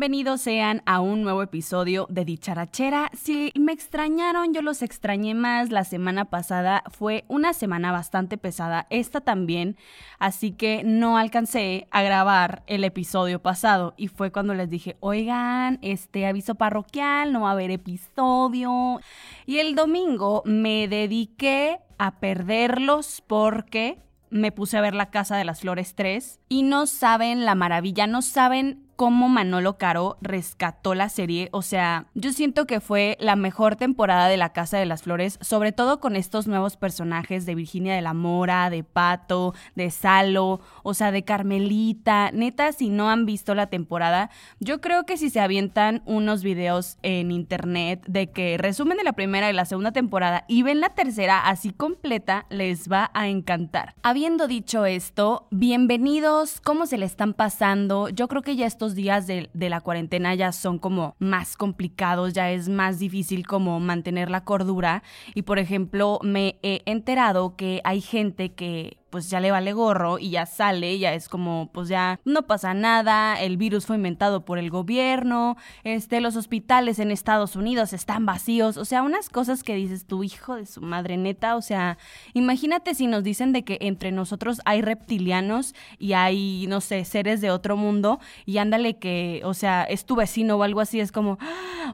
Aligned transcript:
bienvenidos 0.00 0.40
sean 0.40 0.82
a 0.86 1.02
un 1.02 1.20
nuevo 1.20 1.42
episodio 1.42 2.06
de 2.08 2.24
Dicharachera. 2.24 3.10
Si 3.12 3.52
me 3.54 3.72
extrañaron, 3.72 4.54
yo 4.54 4.62
los 4.62 4.80
extrañé 4.80 5.34
más. 5.34 5.68
La 5.68 5.84
semana 5.84 6.24
pasada 6.24 6.82
fue 6.88 7.26
una 7.28 7.52
semana 7.52 7.92
bastante 7.92 8.38
pesada, 8.38 8.86
esta 8.88 9.20
también, 9.20 9.76
así 10.18 10.52
que 10.52 10.84
no 10.84 11.18
alcancé 11.18 11.86
a 11.90 12.00
grabar 12.00 12.62
el 12.66 12.84
episodio 12.84 13.42
pasado 13.42 13.92
y 13.98 14.08
fue 14.08 14.32
cuando 14.32 14.54
les 14.54 14.70
dije, 14.70 14.96
oigan, 15.00 15.78
este 15.82 16.24
aviso 16.24 16.54
parroquial, 16.54 17.34
no 17.34 17.42
va 17.42 17.50
a 17.50 17.52
haber 17.52 17.70
episodio. 17.70 19.02
Y 19.44 19.58
el 19.58 19.74
domingo 19.74 20.40
me 20.46 20.88
dediqué 20.88 21.78
a 21.98 22.20
perderlos 22.20 23.22
porque 23.26 23.98
me 24.30 24.50
puse 24.50 24.78
a 24.78 24.80
ver 24.80 24.94
La 24.94 25.10
Casa 25.10 25.36
de 25.36 25.44
las 25.44 25.60
Flores 25.60 25.94
3 25.94 26.40
y 26.48 26.62
no 26.62 26.86
saben 26.86 27.44
la 27.44 27.54
maravilla, 27.54 28.06
no 28.06 28.22
saben 28.22 28.89
cómo 29.00 29.30
Manolo 29.30 29.78
Caro 29.78 30.18
rescató 30.20 30.94
la 30.94 31.08
serie. 31.08 31.48
O 31.52 31.62
sea, 31.62 32.04
yo 32.12 32.34
siento 32.34 32.66
que 32.66 32.80
fue 32.80 33.16
la 33.18 33.34
mejor 33.34 33.76
temporada 33.76 34.28
de 34.28 34.36
La 34.36 34.52
Casa 34.52 34.76
de 34.76 34.84
las 34.84 35.04
Flores, 35.04 35.38
sobre 35.40 35.72
todo 35.72 36.00
con 36.00 36.16
estos 36.16 36.46
nuevos 36.46 36.76
personajes 36.76 37.46
de 37.46 37.54
Virginia 37.54 37.94
de 37.94 38.02
la 38.02 38.12
Mora, 38.12 38.68
de 38.68 38.84
Pato, 38.84 39.54
de 39.74 39.90
Salo, 39.90 40.60
o 40.82 40.92
sea, 40.92 41.12
de 41.12 41.22
Carmelita. 41.22 42.30
Neta, 42.32 42.72
si 42.72 42.90
no 42.90 43.08
han 43.08 43.24
visto 43.24 43.54
la 43.54 43.68
temporada, 43.68 44.28
yo 44.58 44.82
creo 44.82 45.06
que 45.06 45.16
si 45.16 45.30
se 45.30 45.40
avientan 45.40 46.02
unos 46.04 46.42
videos 46.42 46.98
en 47.00 47.30
internet 47.30 48.04
de 48.06 48.30
que 48.30 48.58
resumen 48.58 48.98
de 48.98 49.04
la 49.04 49.14
primera 49.14 49.48
y 49.48 49.54
la 49.54 49.64
segunda 49.64 49.92
temporada 49.92 50.44
y 50.46 50.62
ven 50.62 50.80
la 50.80 50.90
tercera 50.90 51.48
así 51.48 51.70
completa, 51.70 52.44
les 52.50 52.92
va 52.92 53.10
a 53.14 53.28
encantar. 53.28 53.94
Habiendo 54.02 54.46
dicho 54.46 54.84
esto, 54.84 55.46
bienvenidos, 55.50 56.60
¿cómo 56.60 56.84
se 56.84 56.98
le 56.98 57.06
están 57.06 57.32
pasando? 57.32 58.10
Yo 58.10 58.28
creo 58.28 58.42
que 58.42 58.56
ya 58.56 58.66
estos 58.66 58.89
días 58.94 59.26
de, 59.26 59.50
de, 59.52 59.70
la 59.70 59.80
cuarentena 59.80 60.34
ya 60.34 60.52
son 60.52 60.78
como 60.78 61.16
más 61.18 61.56
complicados, 61.56 62.32
ya 62.32 62.50
es 62.50 62.68
más 62.68 62.98
difícil 62.98 63.46
como 63.46 63.80
mantener 63.80 64.30
la 64.30 64.44
cordura. 64.44 65.02
Y 65.34 65.42
por 65.42 65.58
ejemplo, 65.58 66.18
me 66.22 66.58
he 66.62 66.82
enterado 66.86 67.56
que 67.56 67.80
hay 67.84 68.00
gente 68.00 68.52
que 68.52 68.99
pues 69.10 69.28
ya 69.28 69.40
le 69.40 69.50
vale 69.50 69.72
gorro 69.72 70.18
y 70.18 70.30
ya 70.30 70.46
sale, 70.46 70.98
ya 70.98 71.12
es 71.14 71.28
como, 71.28 71.68
pues 71.72 71.88
ya 71.88 72.20
no 72.24 72.46
pasa 72.46 72.74
nada, 72.74 73.40
el 73.40 73.56
virus 73.56 73.86
fue 73.86 73.96
inventado 73.96 74.44
por 74.44 74.58
el 74.58 74.70
gobierno, 74.70 75.56
este, 75.82 76.20
los 76.20 76.36
hospitales 76.36 76.98
en 77.00 77.10
Estados 77.10 77.56
Unidos 77.56 77.92
están 77.92 78.24
vacíos, 78.24 78.76
o 78.76 78.84
sea, 78.84 79.02
unas 79.02 79.28
cosas 79.28 79.64
que 79.64 79.74
dices 79.74 80.06
tu 80.06 80.22
hijo 80.22 80.54
de 80.54 80.66
su 80.66 80.80
madre 80.80 81.16
neta, 81.16 81.56
o 81.56 81.62
sea, 81.62 81.98
imagínate 82.34 82.94
si 82.94 83.08
nos 83.08 83.24
dicen 83.24 83.52
de 83.52 83.64
que 83.64 83.78
entre 83.80 84.12
nosotros 84.12 84.60
hay 84.64 84.80
reptilianos 84.80 85.74
y 85.98 86.12
hay, 86.12 86.66
no 86.68 86.80
sé, 86.80 87.04
seres 87.04 87.40
de 87.40 87.50
otro 87.50 87.76
mundo 87.76 88.20
y 88.46 88.58
ándale 88.58 88.98
que, 88.98 89.42
o 89.44 89.54
sea, 89.54 89.82
es 89.82 90.04
tu 90.04 90.14
vecino 90.14 90.56
o 90.56 90.62
algo 90.62 90.80
así, 90.80 91.00
es 91.00 91.10
como, 91.10 91.38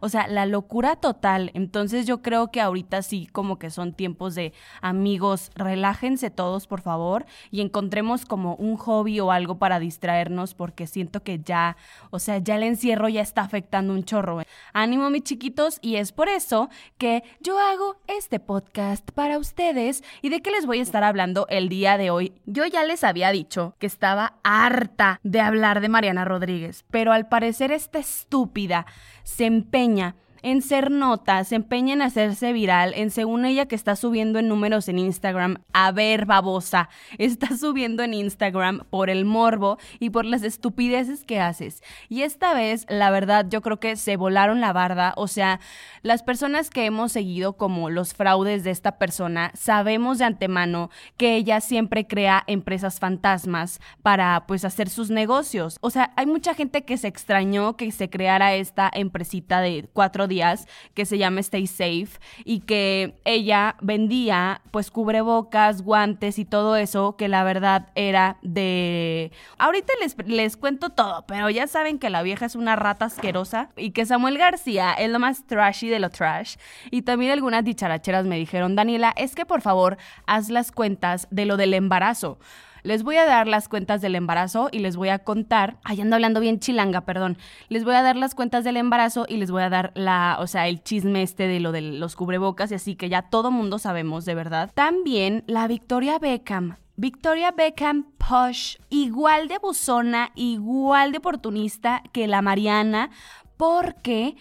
o 0.00 0.08
sea, 0.10 0.28
la 0.28 0.44
locura 0.44 0.96
total. 0.96 1.50
Entonces 1.54 2.06
yo 2.06 2.20
creo 2.20 2.50
que 2.50 2.60
ahorita 2.60 3.00
sí 3.02 3.26
como 3.32 3.58
que 3.58 3.70
son 3.70 3.94
tiempos 3.94 4.34
de 4.34 4.52
amigos, 4.82 5.50
relájense 5.54 6.30
todos, 6.30 6.66
por 6.66 6.82
favor 6.82 7.05
y 7.50 7.60
encontremos 7.60 8.24
como 8.24 8.54
un 8.56 8.76
hobby 8.76 9.20
o 9.20 9.30
algo 9.30 9.58
para 9.58 9.78
distraernos 9.78 10.54
porque 10.54 10.86
siento 10.86 11.22
que 11.22 11.38
ya, 11.38 11.76
o 12.10 12.18
sea, 12.18 12.38
ya 12.38 12.56
el 12.56 12.62
encierro 12.62 13.08
ya 13.08 13.22
está 13.22 13.42
afectando 13.42 13.92
un 13.92 14.04
chorro. 14.04 14.42
Ánimo 14.72 15.10
mis 15.10 15.22
chiquitos 15.22 15.78
y 15.82 15.96
es 15.96 16.12
por 16.12 16.28
eso 16.28 16.68
que 16.98 17.22
yo 17.40 17.58
hago 17.58 17.96
este 18.06 18.40
podcast 18.40 19.10
para 19.12 19.38
ustedes 19.38 20.02
y 20.22 20.28
de 20.28 20.42
qué 20.42 20.50
les 20.50 20.66
voy 20.66 20.80
a 20.80 20.82
estar 20.82 21.04
hablando 21.04 21.46
el 21.48 21.68
día 21.68 21.96
de 21.96 22.10
hoy. 22.10 22.32
Yo 22.46 22.66
ya 22.66 22.84
les 22.84 23.04
había 23.04 23.30
dicho 23.30 23.74
que 23.78 23.86
estaba 23.86 24.34
harta 24.42 25.20
de 25.22 25.40
hablar 25.40 25.80
de 25.80 25.88
Mariana 25.88 26.24
Rodríguez, 26.24 26.84
pero 26.90 27.12
al 27.12 27.28
parecer 27.28 27.72
esta 27.72 27.98
estúpida 27.98 28.86
se 29.22 29.46
empeña 29.46 30.16
en 30.42 30.62
ser 30.62 30.90
nota, 30.90 31.42
se 31.44 31.56
empeña 31.56 31.94
en 31.94 32.02
hacerse 32.02 32.52
viral, 32.52 32.92
en 32.94 33.10
según 33.10 33.44
ella 33.44 33.66
que 33.66 33.74
está 33.74 33.96
subiendo 33.96 34.38
en 34.38 34.48
números 34.48 34.88
en 34.88 34.98
Instagram. 34.98 35.58
A 35.72 35.92
ver, 35.92 36.26
babosa, 36.26 36.88
está 37.18 37.56
subiendo 37.56 38.02
en 38.02 38.14
Instagram 38.14 38.82
por 38.90 39.10
el 39.10 39.24
morbo 39.24 39.78
y 39.98 40.10
por 40.10 40.24
las 40.24 40.42
estupideces 40.42 41.24
que 41.24 41.40
haces. 41.40 41.82
Y 42.08 42.22
esta 42.22 42.54
vez, 42.54 42.86
la 42.88 43.10
verdad, 43.10 43.46
yo 43.48 43.62
creo 43.62 43.80
que 43.80 43.96
se 43.96 44.16
volaron 44.16 44.60
la 44.60 44.72
barda. 44.72 45.14
O 45.16 45.28
sea, 45.28 45.60
las 46.02 46.22
personas 46.22 46.70
que 46.70 46.84
hemos 46.84 47.12
seguido 47.12 47.54
como 47.54 47.90
los 47.90 48.14
fraudes 48.14 48.64
de 48.64 48.70
esta 48.70 48.98
persona, 48.98 49.52
sabemos 49.54 50.18
de 50.18 50.24
antemano 50.24 50.90
que 51.16 51.36
ella 51.36 51.60
siempre 51.60 52.06
crea 52.06 52.44
empresas 52.46 53.00
fantasmas 53.00 53.80
para 54.02 54.44
pues 54.46 54.64
hacer 54.64 54.88
sus 54.88 55.10
negocios. 55.10 55.78
O 55.80 55.90
sea, 55.90 56.12
hay 56.16 56.26
mucha 56.26 56.54
gente 56.54 56.84
que 56.84 56.96
se 56.96 57.08
extrañó 57.08 57.76
que 57.76 57.90
se 57.90 58.10
creara 58.10 58.54
esta 58.54 58.90
empresita 58.92 59.60
de 59.60 59.88
cuatro 59.92 60.25
días 60.26 60.66
que 60.94 61.06
se 61.06 61.18
llama 61.18 61.40
Stay 61.40 61.66
Safe 61.66 62.18
y 62.44 62.60
que 62.60 63.14
ella 63.24 63.76
vendía 63.80 64.60
pues 64.70 64.90
cubrebocas, 64.90 65.82
guantes 65.82 66.38
y 66.38 66.44
todo 66.44 66.76
eso 66.76 67.16
que 67.16 67.28
la 67.28 67.44
verdad 67.44 67.88
era 67.94 68.38
de... 68.42 69.32
Ahorita 69.58 69.92
les, 70.00 70.16
les 70.26 70.56
cuento 70.56 70.90
todo, 70.90 71.24
pero 71.26 71.50
ya 71.50 71.66
saben 71.66 71.98
que 71.98 72.10
la 72.10 72.22
vieja 72.22 72.46
es 72.46 72.56
una 72.56 72.76
rata 72.76 73.06
asquerosa 73.06 73.70
y 73.76 73.90
que 73.90 74.06
Samuel 74.06 74.38
García 74.38 74.92
es 74.92 75.10
lo 75.10 75.18
más 75.18 75.46
trashy 75.46 75.88
de 75.88 76.00
lo 76.00 76.10
trash. 76.10 76.56
Y 76.90 77.02
también 77.02 77.32
algunas 77.32 77.64
dicharacheras 77.64 78.26
me 78.26 78.36
dijeron, 78.36 78.76
Daniela, 78.76 79.12
es 79.16 79.34
que 79.34 79.46
por 79.46 79.62
favor 79.62 79.96
haz 80.26 80.48
las 80.48 80.72
cuentas 80.72 81.28
de 81.30 81.46
lo 81.46 81.56
del 81.56 81.74
embarazo. 81.74 82.38
Les 82.86 83.02
voy 83.02 83.16
a 83.16 83.26
dar 83.26 83.48
las 83.48 83.68
cuentas 83.68 84.00
del 84.00 84.14
embarazo 84.14 84.68
y 84.70 84.78
les 84.78 84.94
voy 84.94 85.08
a 85.08 85.18
contar, 85.18 85.76
ay, 85.82 86.00
ando 86.00 86.14
hablando 86.14 86.38
bien 86.38 86.60
chilanga, 86.60 87.00
perdón. 87.00 87.36
Les 87.68 87.82
voy 87.82 87.96
a 87.96 88.02
dar 88.02 88.14
las 88.14 88.36
cuentas 88.36 88.62
del 88.62 88.76
embarazo 88.76 89.26
y 89.28 89.38
les 89.38 89.50
voy 89.50 89.64
a 89.64 89.68
dar 89.68 89.90
la, 89.96 90.36
o 90.38 90.46
sea, 90.46 90.68
el 90.68 90.84
chisme 90.84 91.24
este 91.24 91.48
de 91.48 91.58
lo 91.58 91.72
de 91.72 91.80
los 91.80 92.14
cubrebocas 92.14 92.70
y 92.70 92.76
así 92.76 92.94
que 92.94 93.08
ya 93.08 93.22
todo 93.22 93.50
mundo 93.50 93.80
sabemos 93.80 94.24
de 94.24 94.36
verdad. 94.36 94.70
También 94.72 95.42
la 95.48 95.66
Victoria 95.66 96.20
Beckham. 96.20 96.76
Victoria 96.94 97.50
Beckham 97.50 98.04
Posh, 98.18 98.76
igual 98.88 99.48
de 99.48 99.58
buzona, 99.58 100.30
igual 100.36 101.10
de 101.10 101.18
oportunista 101.18 102.04
que 102.12 102.28
la 102.28 102.40
Mariana, 102.40 103.10
porque 103.56 104.36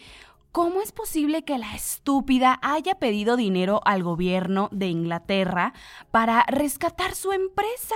¿Cómo 0.51 0.81
es 0.81 0.93
posible 0.93 1.43
que 1.43 1.57
la 1.57 1.75
estúpida 1.75 2.59
haya 2.61 2.95
pedido 2.95 3.35
dinero 3.35 3.81
al 3.83 4.03
gobierno 4.03 4.69
de 4.71 4.87
Inglaterra 4.87 5.73
para 6.11 6.45
rescatar 6.47 7.13
su 7.13 7.33
empresa? 7.33 7.95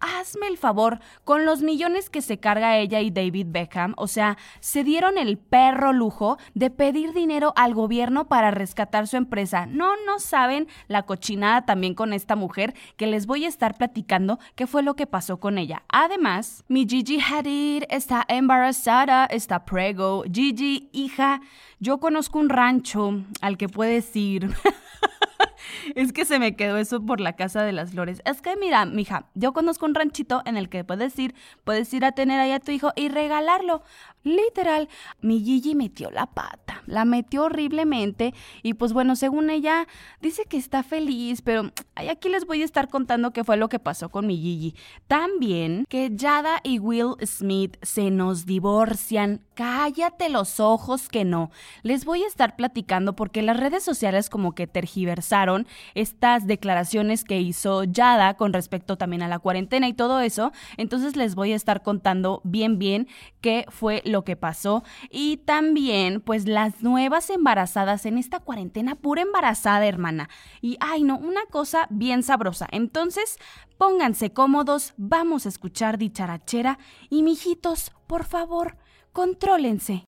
Hazme 0.00 0.46
el 0.48 0.58
favor, 0.58 1.00
con 1.24 1.44
los 1.44 1.62
millones 1.62 2.10
que 2.10 2.22
se 2.22 2.38
carga 2.38 2.78
ella 2.78 3.00
y 3.00 3.10
David 3.10 3.46
Beckham, 3.50 3.94
o 3.96 4.06
sea, 4.06 4.36
se 4.60 4.84
dieron 4.84 5.18
el 5.18 5.38
perro 5.38 5.92
lujo 5.92 6.38
de 6.54 6.70
pedir 6.70 7.12
dinero 7.12 7.52
al 7.56 7.74
gobierno 7.74 8.28
para 8.28 8.50
rescatar 8.50 9.06
su 9.06 9.16
empresa. 9.16 9.66
No, 9.66 9.92
no 10.06 10.18
saben 10.18 10.68
la 10.88 11.02
cochinada 11.02 11.66
también 11.66 11.94
con 11.94 12.12
esta 12.12 12.36
mujer 12.36 12.74
que 12.96 13.06
les 13.06 13.26
voy 13.26 13.44
a 13.44 13.48
estar 13.48 13.76
platicando 13.76 14.38
qué 14.54 14.66
fue 14.66 14.82
lo 14.82 14.94
que 14.94 15.06
pasó 15.06 15.38
con 15.38 15.58
ella. 15.58 15.82
Además, 15.88 16.64
mi 16.68 16.86
Gigi 16.86 17.20
Hadid 17.20 17.84
está 17.88 18.24
embarazada, 18.28 19.26
está 19.26 19.64
prego. 19.64 20.24
Gigi, 20.30 20.88
hija, 20.92 21.40
yo 21.78 21.98
conozco 21.98 22.38
un 22.38 22.48
rancho 22.48 23.22
al 23.40 23.56
que 23.56 23.68
puedes 23.68 24.14
ir. 24.16 24.50
es 25.94 26.12
que 26.12 26.24
se 26.24 26.38
me 26.38 26.56
quedó 26.56 26.76
eso 26.76 27.04
por 27.04 27.20
la 27.20 27.34
casa 27.34 27.62
de 27.62 27.72
las 27.72 27.92
flores. 27.92 28.22
Es 28.24 28.42
que 28.42 28.56
mira, 28.56 28.84
mija, 28.84 29.26
yo 29.34 29.52
conozco 29.52 29.86
un 29.86 29.94
ranchito 29.94 30.42
en 30.44 30.56
el 30.56 30.68
que 30.68 30.84
puedes 30.84 31.18
ir, 31.18 31.34
puedes 31.64 31.92
ir 31.94 32.04
a 32.04 32.12
tener 32.12 32.40
ahí 32.40 32.52
a 32.52 32.60
tu 32.60 32.72
hijo 32.72 32.92
y 32.96 33.08
regalarlo. 33.08 33.82
Literal, 34.22 34.88
mi 35.22 35.40
Gigi 35.40 35.74
metió 35.74 36.10
la 36.10 36.26
pata, 36.26 36.82
la 36.84 37.06
metió 37.06 37.44
horriblemente 37.44 38.34
y 38.62 38.74
pues 38.74 38.92
bueno, 38.92 39.16
según 39.16 39.48
ella, 39.48 39.86
dice 40.20 40.44
que 40.44 40.58
está 40.58 40.82
feliz, 40.82 41.40
pero 41.40 41.70
aquí 41.94 42.28
les 42.28 42.44
voy 42.44 42.60
a 42.60 42.66
estar 42.66 42.88
contando 42.88 43.32
qué 43.32 43.44
fue 43.44 43.56
lo 43.56 43.70
que 43.70 43.78
pasó 43.78 44.10
con 44.10 44.26
mi 44.26 44.36
Gigi. 44.36 44.74
También 45.06 45.86
que 45.88 46.10
Yada 46.14 46.60
y 46.62 46.78
Will 46.78 47.14
Smith 47.24 47.78
se 47.80 48.10
nos 48.10 48.44
divorcian. 48.44 49.40
Cállate 49.54 50.28
los 50.28 50.60
ojos 50.60 51.08
que 51.08 51.24
no. 51.24 51.50
Les 51.82 52.04
voy 52.04 52.22
a 52.22 52.26
estar 52.26 52.56
platicando 52.56 53.16
porque 53.16 53.40
las 53.40 53.56
redes 53.56 53.82
sociales 53.82 54.28
como 54.28 54.54
que 54.54 54.66
tergiversaron 54.66 55.59
estas 55.94 56.46
declaraciones 56.46 57.24
que 57.24 57.40
hizo 57.40 57.84
Yada 57.84 58.34
con 58.34 58.52
respecto 58.52 58.96
también 58.96 59.22
a 59.22 59.28
la 59.28 59.38
cuarentena 59.38 59.88
y 59.88 59.92
todo 59.92 60.20
eso. 60.20 60.52
Entonces 60.76 61.16
les 61.16 61.34
voy 61.34 61.52
a 61.52 61.56
estar 61.56 61.82
contando 61.82 62.40
bien 62.44 62.78
bien 62.78 63.08
qué 63.40 63.66
fue 63.68 64.02
lo 64.04 64.24
que 64.24 64.36
pasó 64.36 64.82
y 65.10 65.38
también 65.38 66.20
pues 66.20 66.46
las 66.46 66.82
nuevas 66.82 67.30
embarazadas 67.30 68.06
en 68.06 68.18
esta 68.18 68.40
cuarentena, 68.40 68.94
pura 68.94 69.22
embarazada 69.22 69.86
hermana. 69.86 70.28
Y 70.60 70.76
ay 70.80 71.02
no, 71.02 71.18
una 71.18 71.44
cosa 71.50 71.86
bien 71.90 72.22
sabrosa. 72.22 72.66
Entonces, 72.70 73.38
pónganse 73.78 74.32
cómodos, 74.32 74.94
vamos 74.96 75.46
a 75.46 75.48
escuchar 75.48 75.98
dicharachera 75.98 76.78
y 77.08 77.22
mijitos, 77.22 77.92
por 78.06 78.24
favor, 78.24 78.76
contrólense. 79.12 80.04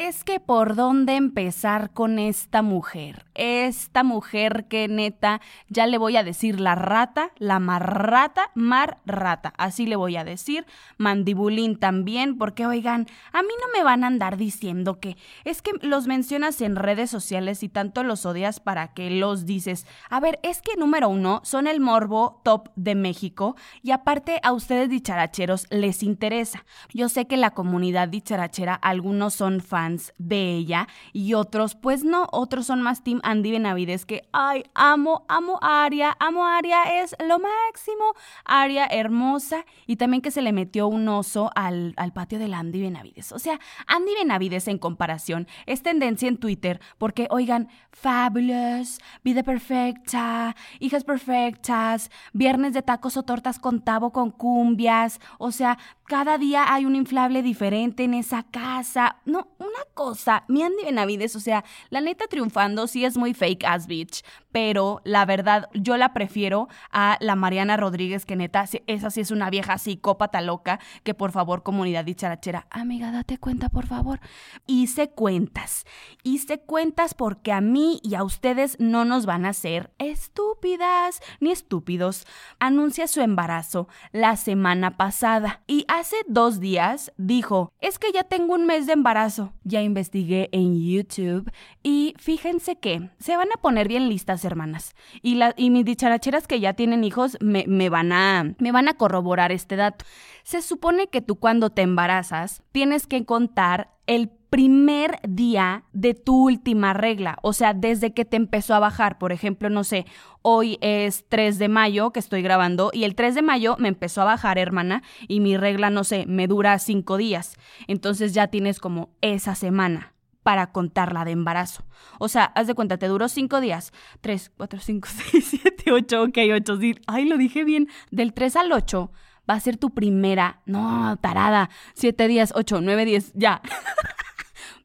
Es 0.00 0.22
que 0.22 0.38
por 0.38 0.76
dónde 0.76 1.16
empezar 1.16 1.90
con 1.90 2.20
esta 2.20 2.62
mujer. 2.62 3.26
esta 3.34 4.02
mujer 4.02 4.66
que 4.68 4.88
neta, 4.88 5.40
ya 5.68 5.86
le 5.86 5.98
voy 5.98 6.16
a 6.16 6.24
decir 6.24 6.60
la 6.60 6.74
rata, 6.74 7.30
la 7.38 7.60
marrata, 7.60 8.50
mar 8.54 8.98
rata, 9.06 9.52
así 9.58 9.86
le 9.86 9.94
voy 9.94 10.16
a 10.16 10.24
decir, 10.24 10.66
mandibulín 10.98 11.78
también, 11.78 12.36
porque 12.36 12.66
oigan, 12.66 13.06
a 13.32 13.42
mí 13.42 13.48
no 13.60 13.78
me 13.78 13.84
van 13.84 14.02
a 14.02 14.08
andar 14.08 14.36
diciendo 14.36 14.98
que 14.98 15.16
es 15.44 15.62
que 15.62 15.72
los 15.82 16.08
mencionas 16.08 16.60
en 16.60 16.74
redes 16.74 17.10
sociales 17.10 17.62
y 17.62 17.68
tanto 17.68 18.02
los 18.02 18.26
odias 18.26 18.58
para 18.58 18.88
que 18.88 19.10
los 19.10 19.46
dices. 19.46 19.86
A 20.10 20.18
ver, 20.18 20.40
es 20.42 20.62
que 20.62 20.76
número 20.76 21.08
uno, 21.08 21.40
son 21.44 21.68
el 21.68 21.80
morbo 21.80 22.40
top 22.44 22.70
de 22.74 22.94
México 22.96 23.56
y 23.82 23.92
aparte 23.92 24.40
a 24.42 24.52
ustedes 24.52 24.88
dicharacheros 24.88 25.66
les 25.70 26.02
interesa. 26.02 26.64
Yo 26.92 27.08
sé 27.08 27.26
que 27.26 27.36
la 27.36 27.50
comunidad 27.50 28.08
dicharachera, 28.08 28.74
algunos 28.74 29.34
son 29.34 29.60
fans 29.60 29.87
de 30.18 30.56
ella 30.56 30.88
y 31.12 31.34
otros, 31.34 31.74
pues 31.74 32.04
no, 32.04 32.26
otros 32.32 32.66
son 32.66 32.82
más 32.82 33.02
Team 33.02 33.20
Andy 33.22 33.52
Benavides 33.52 34.04
que, 34.06 34.28
ay, 34.32 34.64
amo, 34.74 35.24
amo 35.28 35.58
Aria, 35.62 36.16
amo 36.20 36.46
Aria, 36.46 37.02
es 37.02 37.14
lo 37.26 37.38
máximo. 37.38 38.14
Aria 38.44 38.86
hermosa 38.86 39.64
y 39.86 39.96
también 39.96 40.22
que 40.22 40.30
se 40.30 40.42
le 40.42 40.52
metió 40.52 40.88
un 40.88 41.08
oso 41.08 41.50
al, 41.54 41.94
al 41.96 42.12
patio 42.12 42.38
de 42.38 42.48
la 42.48 42.58
Andy 42.58 42.80
Benavides. 42.82 43.32
O 43.32 43.38
sea, 43.38 43.58
Andy 43.86 44.12
Benavides 44.14 44.68
en 44.68 44.78
comparación 44.78 45.46
es 45.66 45.82
tendencia 45.82 46.28
en 46.28 46.38
Twitter 46.38 46.80
porque, 46.98 47.26
oigan, 47.30 47.68
fabulous, 47.92 49.00
vida 49.24 49.42
perfecta, 49.42 50.54
hijas 50.78 51.04
perfectas, 51.04 52.10
viernes 52.32 52.72
de 52.72 52.82
tacos 52.82 53.16
o 53.16 53.22
tortas 53.22 53.58
con 53.58 53.80
tabo 53.82 54.12
con 54.12 54.30
cumbias, 54.30 55.20
o 55.38 55.52
sea, 55.52 55.78
cada 56.04 56.38
día 56.38 56.72
hay 56.72 56.84
un 56.84 56.96
inflable 56.96 57.42
diferente 57.42 58.04
en 58.04 58.14
esa 58.14 58.42
casa. 58.42 59.16
No, 59.26 59.48
una 59.68 59.84
cosa, 59.94 60.44
mi 60.48 60.62
Andy 60.62 60.84
Benavides, 60.84 61.36
o 61.36 61.40
sea, 61.40 61.64
la 61.90 62.00
neta 62.00 62.26
triunfando 62.26 62.86
sí 62.86 63.04
es 63.04 63.16
muy 63.16 63.34
fake 63.34 63.64
as 63.64 63.86
bitch, 63.86 64.24
pero 64.52 65.00
la 65.04 65.24
verdad 65.24 65.68
yo 65.74 65.96
la 65.96 66.12
prefiero 66.12 66.68
a 66.90 67.16
la 67.20 67.36
Mariana 67.36 67.76
Rodríguez, 67.76 68.26
que 68.26 68.36
neta, 68.36 68.64
esa 68.86 69.10
sí 69.10 69.20
es 69.20 69.30
una 69.30 69.50
vieja 69.50 69.78
psicópata 69.78 70.40
loca, 70.40 70.80
que 71.04 71.14
por 71.14 71.32
favor, 71.32 71.62
comunidad 71.62 72.04
dicharachera, 72.04 72.66
amiga, 72.70 73.12
date 73.12 73.38
cuenta, 73.38 73.68
por 73.68 73.86
favor. 73.86 74.20
Hice 74.66 75.10
cuentas, 75.10 75.84
hice 76.22 76.60
cuentas 76.60 77.14
porque 77.14 77.52
a 77.52 77.60
mí 77.60 78.00
y 78.02 78.14
a 78.14 78.24
ustedes 78.24 78.76
no 78.78 79.04
nos 79.04 79.26
van 79.26 79.46
a 79.46 79.50
hacer 79.50 79.92
estúpidas 79.98 81.20
ni 81.40 81.50
estúpidos. 81.50 82.26
Anuncia 82.58 83.06
su 83.06 83.20
embarazo 83.20 83.88
la 84.12 84.36
semana 84.36 84.96
pasada 84.96 85.62
y 85.66 85.84
hace 85.88 86.16
dos 86.26 86.60
días 86.60 87.12
dijo, 87.16 87.72
es 87.80 87.98
que 87.98 88.12
ya 88.12 88.24
tengo 88.24 88.54
un 88.54 88.66
mes 88.66 88.86
de 88.86 88.94
embarazo. 88.94 89.52
Ya 89.64 89.82
investigué 89.82 90.48
en 90.52 90.80
YouTube 90.80 91.50
y 91.82 92.14
fíjense 92.18 92.76
que 92.76 93.10
se 93.18 93.36
van 93.36 93.48
a 93.54 93.60
poner 93.60 93.88
bien 93.88 94.08
listas, 94.08 94.44
hermanas. 94.44 94.94
Y, 95.22 95.38
y 95.56 95.70
mis 95.70 95.84
dicharacheras 95.84 96.46
que 96.46 96.60
ya 96.60 96.74
tienen 96.74 97.04
hijos 97.04 97.36
me, 97.40 97.64
me, 97.66 97.88
van 97.88 98.12
a, 98.12 98.54
me 98.58 98.72
van 98.72 98.88
a 98.88 98.94
corroborar 98.94 99.52
este 99.52 99.76
dato. 99.76 100.04
Se 100.42 100.62
supone 100.62 101.08
que 101.08 101.20
tú 101.20 101.36
cuando 101.36 101.70
te 101.70 101.82
embarazas 101.82 102.62
tienes 102.72 103.06
que 103.06 103.24
contar 103.24 103.90
el 104.06 104.30
primer 104.50 105.18
día 105.28 105.84
de 105.92 106.14
tu 106.14 106.44
última 106.44 106.94
regla, 106.94 107.38
o 107.42 107.52
sea, 107.52 107.74
desde 107.74 108.14
que 108.14 108.24
te 108.24 108.36
empezó 108.36 108.74
a 108.74 108.78
bajar, 108.78 109.18
por 109.18 109.32
ejemplo, 109.32 109.68
no 109.70 109.84
sé, 109.84 110.06
hoy 110.42 110.78
es 110.80 111.26
3 111.28 111.58
de 111.58 111.68
mayo 111.68 112.12
que 112.12 112.20
estoy 112.20 112.42
grabando 112.42 112.90
y 112.92 113.04
el 113.04 113.14
3 113.14 113.34
de 113.34 113.42
mayo 113.42 113.76
me 113.78 113.88
empezó 113.88 114.22
a 114.22 114.26
bajar, 114.26 114.58
hermana, 114.58 115.02
y 115.26 115.40
mi 115.40 115.56
regla, 115.56 115.90
no 115.90 116.04
sé, 116.04 116.24
me 116.26 116.46
dura 116.46 116.78
5 116.78 117.16
días, 117.16 117.56
entonces 117.86 118.32
ya 118.32 118.48
tienes 118.48 118.80
como 118.80 119.10
esa 119.20 119.54
semana 119.54 120.14
para 120.42 120.72
contarla 120.72 121.26
de 121.26 121.32
embarazo. 121.32 121.84
O 122.18 122.28
sea, 122.28 122.44
haz 122.44 122.66
de 122.66 122.74
cuenta, 122.74 122.96
te 122.96 123.06
duró 123.06 123.28
5 123.28 123.60
días. 123.60 123.92
3, 124.22 124.52
4, 124.56 124.80
5, 124.80 125.08
6, 125.30 125.46
7, 125.62 125.92
8, 125.92 126.22
ok, 126.22 126.38
8. 126.54 126.78
Ay, 127.06 127.26
lo 127.26 127.36
dije 127.36 127.64
bien. 127.64 127.88
Del 128.10 128.32
3 128.32 128.56
al 128.56 128.72
8 128.72 129.12
va 129.48 129.54
a 129.54 129.60
ser 129.60 129.76
tu 129.76 129.90
primera. 129.90 130.62
No, 130.64 131.18
tarada. 131.20 131.68
7 131.92 132.28
días, 132.28 132.52
8, 132.54 132.80
9, 132.80 133.04
10, 133.04 133.32
ya. 133.34 133.60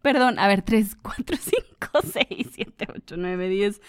Perdón, 0.03 0.37
a 0.37 0.47
ver, 0.49 0.61
3, 0.63 0.97
4, 1.01 1.37
5, 1.39 1.99
6, 2.29 2.47
7, 2.53 2.87
8, 2.93 3.15
9, 3.17 3.49
10, 3.49 3.81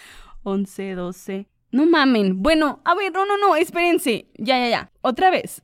11, 0.43 0.95
12. 0.95 1.47
No 1.71 1.85
mamen. 1.85 2.41
Bueno, 2.41 2.79
a 2.85 2.95
ver, 2.95 3.11
no, 3.11 3.25
no, 3.25 3.37
no, 3.37 3.57
espérense. 3.57 4.29
Ya, 4.37 4.57
ya, 4.57 4.69
ya. 4.69 4.91
Otra 5.01 5.29
vez. 5.29 5.61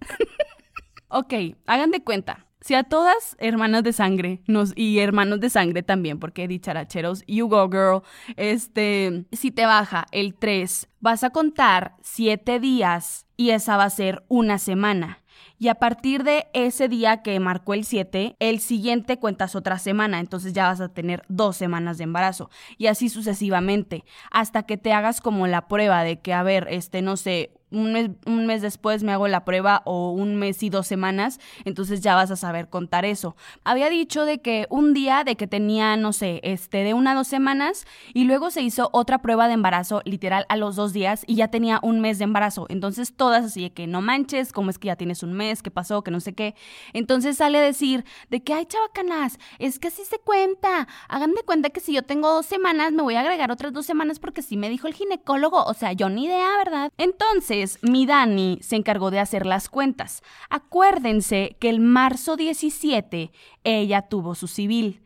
ok, 1.07 1.33
hagan 1.65 1.91
de 1.91 2.03
cuenta. 2.03 2.47
Si 2.59 2.75
a 2.75 2.83
todas 2.83 3.37
hermanas 3.39 3.83
de 3.83 3.93
sangre 3.93 4.41
nos, 4.45 4.73
y 4.75 4.99
hermanos 4.99 5.39
de 5.39 5.49
sangre 5.49 5.83
también, 5.83 6.19
porque 6.19 6.49
dicharacheros, 6.49 7.23
you 7.27 7.47
go 7.47 7.69
girl, 7.69 8.03
este, 8.35 9.25
si 9.31 9.51
te 9.51 9.65
baja 9.65 10.05
el 10.11 10.35
3, 10.35 10.89
vas 10.99 11.23
a 11.23 11.29
contar 11.29 11.95
7 12.01 12.59
días 12.59 13.25
y 13.37 13.51
esa 13.51 13.77
va 13.77 13.85
a 13.85 13.89
ser 13.89 14.25
una 14.27 14.59
semana. 14.59 15.20
Y 15.61 15.67
a 15.67 15.75
partir 15.75 16.23
de 16.23 16.47
ese 16.53 16.89
día 16.89 17.21
que 17.21 17.39
marcó 17.39 17.75
el 17.75 17.85
7, 17.85 18.35
el 18.39 18.59
siguiente 18.61 19.19
cuentas 19.19 19.55
otra 19.55 19.77
semana, 19.77 20.19
entonces 20.19 20.53
ya 20.53 20.65
vas 20.65 20.81
a 20.81 20.89
tener 20.89 21.21
dos 21.27 21.55
semanas 21.55 21.99
de 21.99 22.05
embarazo. 22.05 22.49
Y 22.79 22.87
así 22.87 23.09
sucesivamente, 23.09 24.03
hasta 24.31 24.63
que 24.63 24.77
te 24.77 24.91
hagas 24.91 25.21
como 25.21 25.45
la 25.45 25.67
prueba 25.67 26.01
de 26.01 26.19
que, 26.19 26.33
a 26.33 26.41
ver, 26.41 26.65
este, 26.71 27.03
no 27.03 27.15
sé, 27.15 27.51
un 27.71 27.93
mes, 27.93 28.11
un 28.25 28.45
mes, 28.45 28.61
después 28.61 29.03
me 29.03 29.11
hago 29.11 29.27
la 29.27 29.45
prueba 29.45 29.81
o 29.85 30.11
un 30.11 30.35
mes 30.35 30.61
y 30.63 30.69
dos 30.69 30.87
semanas, 30.87 31.39
entonces 31.65 32.01
ya 32.01 32.15
vas 32.15 32.31
a 32.31 32.35
saber 32.35 32.69
contar 32.69 33.05
eso. 33.05 33.35
Había 33.63 33.89
dicho 33.89 34.25
de 34.25 34.41
que 34.41 34.67
un 34.69 34.93
día 34.93 35.23
de 35.23 35.35
que 35.35 35.47
tenía, 35.47 35.95
no 35.97 36.13
sé, 36.13 36.39
este, 36.43 36.83
de 36.83 36.93
una 36.93 37.11
a 37.11 37.15
dos 37.15 37.27
semanas 37.27 37.85
y 38.13 38.23
luego 38.25 38.51
se 38.51 38.61
hizo 38.61 38.89
otra 38.93 39.21
prueba 39.21 39.47
de 39.47 39.53
embarazo 39.53 40.01
literal 40.05 40.45
a 40.49 40.57
los 40.57 40.75
dos 40.75 40.93
días 40.93 41.23
y 41.27 41.35
ya 41.35 41.49
tenía 41.49 41.79
un 41.81 41.99
mes 42.01 42.17
de 42.17 42.25
embarazo. 42.25 42.65
Entonces 42.69 43.13
todas 43.15 43.45
así 43.45 43.63
de 43.63 43.73
que 43.73 43.87
no 43.87 44.01
manches, 44.01 44.53
cómo 44.53 44.69
es 44.69 44.77
que 44.77 44.87
ya 44.87 44.95
tienes 44.95 45.23
un 45.23 45.33
mes, 45.33 45.61
qué 45.61 45.71
pasó, 45.71 46.03
que 46.03 46.11
no 46.11 46.19
sé 46.19 46.33
qué. 46.33 46.55
Entonces 46.93 47.37
sale 47.37 47.57
a 47.57 47.61
decir 47.61 48.05
de 48.29 48.43
que, 48.43 48.53
hay 48.53 48.65
chavacanas, 48.65 49.39
es 49.59 49.79
que 49.79 49.87
así 49.87 50.03
se 50.03 50.19
cuenta. 50.19 50.87
Hagan 51.07 51.33
de 51.33 51.43
cuenta 51.43 51.69
que 51.69 51.79
si 51.79 51.93
yo 51.93 52.03
tengo 52.03 52.31
dos 52.33 52.45
semanas, 52.45 52.91
me 52.91 53.01
voy 53.03 53.15
a 53.15 53.21
agregar 53.21 53.51
otras 53.51 53.73
dos 53.73 53.85
semanas 53.85 54.19
porque 54.19 54.41
sí 54.41 54.57
me 54.57 54.69
dijo 54.69 54.87
el 54.87 54.93
ginecólogo. 54.93 55.63
O 55.63 55.73
sea, 55.73 55.93
yo 55.93 56.09
ni 56.09 56.25
idea, 56.25 56.57
¿verdad? 56.57 56.91
Entonces, 56.97 57.60
mi 57.81 58.05
Dani 58.05 58.59
se 58.61 58.75
encargó 58.75 59.11
de 59.11 59.19
hacer 59.19 59.45
las 59.45 59.69
cuentas. 59.69 60.23
Acuérdense 60.49 61.57
que 61.59 61.69
el 61.69 61.79
marzo 61.79 62.35
17 62.35 63.31
ella 63.63 64.01
tuvo 64.03 64.35
su 64.35 64.47
civil. 64.47 65.01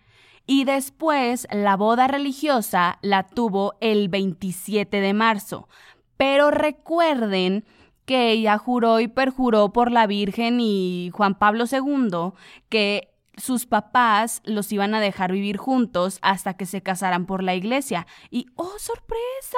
Y 0.47 0.65
después 0.65 1.47
la 1.51 1.75
boda 1.75 2.07
religiosa 2.07 2.99
la 3.01 3.23
tuvo 3.23 3.73
el 3.81 4.09
27 4.09 5.01
de 5.01 5.13
marzo. 5.13 5.67
Pero 6.17 6.51
recuerden 6.51 7.65
que 8.05 8.31
ella 8.31 8.57
juró 8.57 8.99
y 8.99 9.07
perjuró 9.07 9.73
por 9.73 9.91
la 9.91 10.05
Virgen 10.05 10.59
y 10.61 11.09
Juan 11.13 11.35
Pablo 11.35 11.65
II 11.69 12.33
que 12.69 13.15
sus 13.37 13.65
papás 13.65 14.41
los 14.45 14.71
iban 14.71 14.93
a 14.93 15.01
dejar 15.01 15.31
vivir 15.31 15.57
juntos 15.57 16.19
hasta 16.21 16.55
que 16.55 16.65
se 16.65 16.81
casaran 16.81 17.25
por 17.25 17.43
la 17.43 17.55
iglesia. 17.55 18.07
Y, 18.29 18.47
oh, 18.55 18.77
sorpresa, 18.79 19.57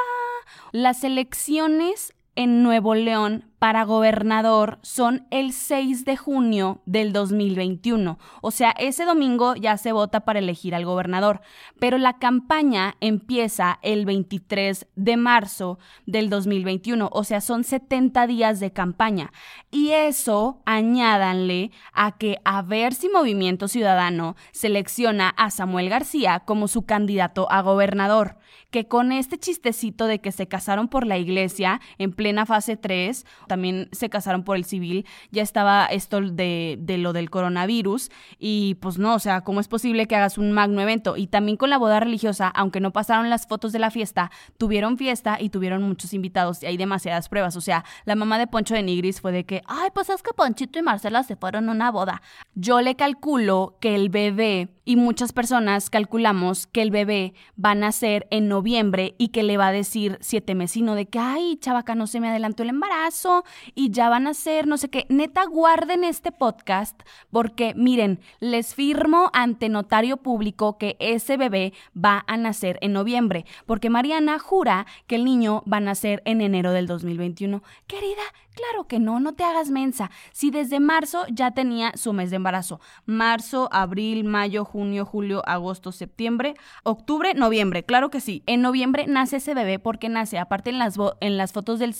las 0.71 1.03
elecciones 1.03 2.13
en 2.37 2.61
Nuevo 2.61 2.93
León 2.93 3.47
para 3.59 3.83
gobernador 3.83 4.77
son 4.83 5.25
el 5.31 5.51
6 5.51 6.05
de 6.05 6.15
junio 6.15 6.81
del 6.85 7.11
2021. 7.11 8.19
O 8.41 8.51
sea, 8.51 8.71
ese 8.77 9.05
domingo 9.05 9.55
ya 9.55 9.77
se 9.77 9.91
vota 9.91 10.21
para 10.21 10.39
elegir 10.39 10.75
al 10.75 10.85
gobernador, 10.85 11.41
pero 11.79 11.97
la 11.97 12.19
campaña 12.19 12.95
empieza 13.01 13.79
el 13.81 14.05
23 14.05 14.85
de 14.95 15.17
marzo 15.17 15.79
del 16.05 16.29
2021. 16.29 17.09
O 17.11 17.23
sea, 17.23 17.41
son 17.41 17.63
70 17.63 18.27
días 18.27 18.59
de 18.59 18.71
campaña. 18.71 19.31
Y 19.71 19.89
eso 19.89 20.61
añádanle 20.65 21.71
a 21.93 22.17
que 22.17 22.37
a 22.45 22.61
ver 22.61 22.93
si 22.93 23.09
Movimiento 23.09 23.67
Ciudadano 23.67 24.35
selecciona 24.51 25.29
a 25.29 25.49
Samuel 25.49 25.89
García 25.89 26.41
como 26.45 26.67
su 26.67 26.85
candidato 26.85 27.51
a 27.51 27.61
gobernador, 27.61 28.37
que 28.69 28.87
con 28.87 29.11
este 29.11 29.39
chistecito 29.39 30.05
de 30.05 30.19
que 30.19 30.31
se 30.31 30.47
casaron 30.47 30.87
por 30.87 31.07
la 31.07 31.17
iglesia 31.17 31.81
en 31.97 32.11
plena 32.27 32.45
fase 32.45 32.75
3, 32.75 33.25
también 33.47 33.87
se 33.93 34.09
casaron 34.09 34.43
por 34.43 34.57
el 34.57 34.65
civil, 34.65 35.05
ya 35.31 35.41
estaba 35.41 35.85
esto 35.85 36.19
de, 36.19 36.77
de 36.77 36.97
lo 36.97 37.13
del 37.13 37.29
coronavirus 37.29 38.09
y 38.37 38.75
pues 38.81 38.97
no, 38.97 39.15
o 39.15 39.19
sea, 39.19 39.45
¿cómo 39.45 39.61
es 39.61 39.69
posible 39.69 40.07
que 40.07 40.17
hagas 40.17 40.37
un 40.37 40.51
magno 40.51 40.81
evento? 40.81 41.15
Y 41.15 41.27
también 41.27 41.55
con 41.55 41.69
la 41.69 41.77
boda 41.77 42.01
religiosa, 42.01 42.49
aunque 42.49 42.81
no 42.81 42.91
pasaron 42.91 43.29
las 43.29 43.47
fotos 43.47 43.71
de 43.71 43.79
la 43.79 43.91
fiesta, 43.91 44.29
tuvieron 44.57 44.97
fiesta 44.97 45.37
y 45.39 45.51
tuvieron 45.51 45.83
muchos 45.83 46.13
invitados 46.13 46.63
y 46.63 46.65
hay 46.65 46.75
demasiadas 46.75 47.29
pruebas, 47.29 47.55
o 47.55 47.61
sea, 47.61 47.85
la 48.03 48.15
mamá 48.15 48.37
de 48.39 48.47
Poncho 48.47 48.73
de 48.73 48.83
Nigris 48.83 49.21
fue 49.21 49.31
de 49.31 49.45
que, 49.45 49.61
ay, 49.65 49.89
pues 49.93 50.09
es 50.09 50.21
que 50.21 50.33
Ponchito 50.33 50.79
y 50.79 50.81
Marcela 50.81 51.23
se 51.23 51.37
fueron 51.37 51.69
a 51.69 51.71
una 51.71 51.91
boda. 51.91 52.21
Yo 52.55 52.81
le 52.81 52.97
calculo 52.97 53.77
que 53.79 53.95
el 53.95 54.09
bebé 54.09 54.67
y 54.83 54.95
muchas 54.95 55.33
personas 55.33 55.89
calculamos 55.89 56.65
que 56.65 56.81
el 56.81 56.91
bebé 56.91 57.33
va 57.63 57.71
a 57.71 57.75
nacer 57.75 58.25
en 58.31 58.47
noviembre 58.47 59.15
y 59.17 59.29
que 59.29 59.43
le 59.43 59.57
va 59.57 59.67
a 59.67 59.71
decir 59.73 60.17
siete 60.21 60.55
mesino 60.55 60.95
de 60.95 61.07
que, 61.07 61.19
ay, 61.19 61.57
chavaca, 61.57 61.93
no 61.93 62.07
sé 62.07 62.16
me 62.19 62.29
adelantó 62.29 62.63
el 62.63 62.69
embarazo 62.69 63.43
y 63.75 63.91
ya 63.91 64.09
van 64.09 64.27
a 64.27 64.33
ser, 64.33 64.67
no 64.67 64.77
sé 64.77 64.89
qué. 64.89 65.05
Neta, 65.09 65.45
guarden 65.45 66.03
este 66.03 66.31
podcast 66.31 67.01
porque 67.31 67.73
miren, 67.75 68.19
les 68.39 68.75
firmo 68.75 69.29
ante 69.33 69.69
notario 69.69 70.17
público 70.17 70.77
que 70.77 70.97
ese 70.99 71.37
bebé 71.37 71.73
va 71.95 72.23
a 72.27 72.37
nacer 72.37 72.77
en 72.81 72.93
noviembre, 72.93 73.45
porque 73.65 73.89
Mariana 73.89 74.39
jura 74.39 74.85
que 75.07 75.15
el 75.15 75.25
niño 75.25 75.63
va 75.71 75.77
a 75.77 75.81
nacer 75.81 76.21
en 76.25 76.41
enero 76.41 76.71
del 76.71 76.87
2021. 76.87 77.63
Querida, 77.87 78.23
Claro 78.57 78.87
que 78.87 78.99
no, 78.99 79.19
no 79.19 79.33
te 79.33 79.43
hagas 79.43 79.69
mensa. 79.69 80.09
Si 80.31 80.49
desde 80.49 80.79
marzo 80.79 81.25
ya 81.31 81.51
tenía 81.51 81.91
su 81.95 82.11
mes 82.11 82.31
de 82.31 82.37
embarazo. 82.37 82.79
Marzo, 83.05 83.69
abril, 83.71 84.23
mayo, 84.23 84.65
junio, 84.65 85.05
julio, 85.05 85.43
agosto, 85.47 85.91
septiembre, 85.91 86.55
octubre, 86.81 87.35
noviembre. 87.35 87.83
Claro 87.83 88.09
que 88.09 88.19
sí. 88.19 88.41
En 88.47 88.63
noviembre 88.63 89.05
nace 89.05 89.37
ese 89.37 89.53
bebé 89.53 89.77
porque 89.77 90.09
nace. 90.09 90.39
Aparte 90.39 90.71
en 90.71 90.79
las, 90.79 90.97
en 91.19 91.37
las 91.37 91.53
fotos 91.53 91.77
del 91.77 91.93